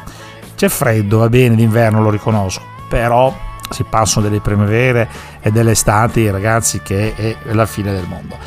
c'è 0.55 0.69
freddo, 0.69 1.17
va 1.17 1.27
bene, 1.27 1.55
d'inverno 1.55 2.01
lo 2.01 2.09
riconosco, 2.09 2.61
però 2.87 3.37
si 3.69 3.83
passano 3.83 4.25
delle 4.25 4.39
primavere 4.39 5.09
e 5.41 5.51
delle 5.51 5.71
estati, 5.71 6.29
ragazzi, 6.29 6.81
che 6.81 7.13
è 7.15 7.35
la 7.51 7.65
fine 7.65 7.91
del 7.91 8.05
mondo. 8.07 8.37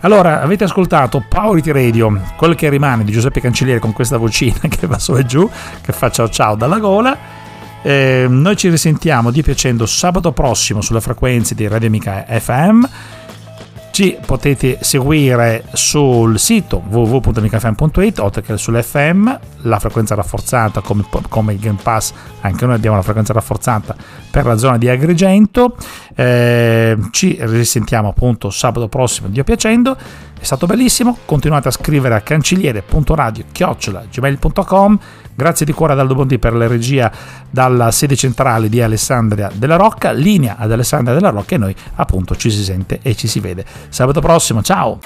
Allora, 0.00 0.40
avete 0.40 0.64
ascoltato 0.64 1.22
Power 1.28 1.62
Radio, 1.66 2.18
quel 2.34 2.54
che 2.54 2.70
rimane 2.70 3.04
di 3.04 3.12
Giuseppe 3.12 3.42
Cancelliere 3.42 3.78
con 3.78 3.92
questa 3.92 4.16
vocina 4.16 4.60
che 4.66 4.86
va 4.86 4.98
su 4.98 5.14
e 5.14 5.26
giù, 5.26 5.48
che 5.82 5.92
fa 5.92 6.10
ciao 6.10 6.30
ciao 6.30 6.54
dalla 6.54 6.78
gola. 6.78 7.36
Eh, 7.82 8.24
noi 8.26 8.56
ci 8.56 8.70
risentiamo 8.70 9.30
di 9.30 9.42
piacendo 9.42 9.84
sabato 9.84 10.32
prossimo 10.32 10.80
sulle 10.80 11.02
frequenze 11.02 11.54
di 11.54 11.68
Radio 11.68 11.88
Amica 11.88 12.24
FM 12.26 12.84
ci 13.98 14.16
potete 14.24 14.78
seguire 14.80 15.64
sul 15.72 16.38
sito 16.38 16.80
www.micafm.it 16.86 18.20
oltre 18.20 18.42
che 18.42 18.56
sull'FM, 18.56 19.38
la 19.62 19.80
frequenza 19.80 20.14
rafforzata 20.14 20.80
come, 20.82 21.04
come, 21.28 21.54
il 21.54 21.58
Game 21.58 21.80
Pass, 21.82 22.12
anche 22.42 22.64
noi 22.64 22.76
abbiamo 22.76 22.94
la 22.94 23.02
frequenza 23.02 23.32
rafforzata 23.32 23.96
per 24.30 24.46
la 24.46 24.56
zona 24.56 24.78
di 24.78 24.88
Agrigento. 24.88 25.74
Eh, 26.14 26.96
ci 27.10 27.38
risentiamo 27.40 28.10
appunto 28.10 28.50
sabato 28.50 28.86
prossimo, 28.86 29.26
Dio 29.26 29.42
piacendo. 29.42 29.96
È 29.96 30.44
stato 30.44 30.66
bellissimo, 30.66 31.18
continuate 31.24 31.66
a 31.66 31.72
scrivere 31.72 32.14
a 32.14 32.20
cancelliere.radio.gmail.com 32.20 34.98
Grazie 35.38 35.64
di 35.64 35.70
cuore 35.70 35.92
ad 35.92 36.00
Aldo 36.00 36.16
Bondi 36.16 36.36
per 36.40 36.52
la 36.52 36.66
regia 36.66 37.12
dalla 37.48 37.92
sede 37.92 38.16
centrale 38.16 38.68
di 38.68 38.82
Alessandria 38.82 39.48
della 39.54 39.76
Rocca, 39.76 40.10
linea 40.10 40.56
ad 40.58 40.72
Alessandria 40.72 41.14
della 41.14 41.30
Rocca 41.30 41.54
e 41.54 41.58
noi 41.58 41.76
appunto 41.94 42.34
ci 42.34 42.50
si 42.50 42.64
sente 42.64 42.98
e 43.02 43.14
ci 43.14 43.28
si 43.28 43.38
vede. 43.38 43.64
Sabato 43.88 44.20
prossimo, 44.20 44.64
ciao! 44.64 44.98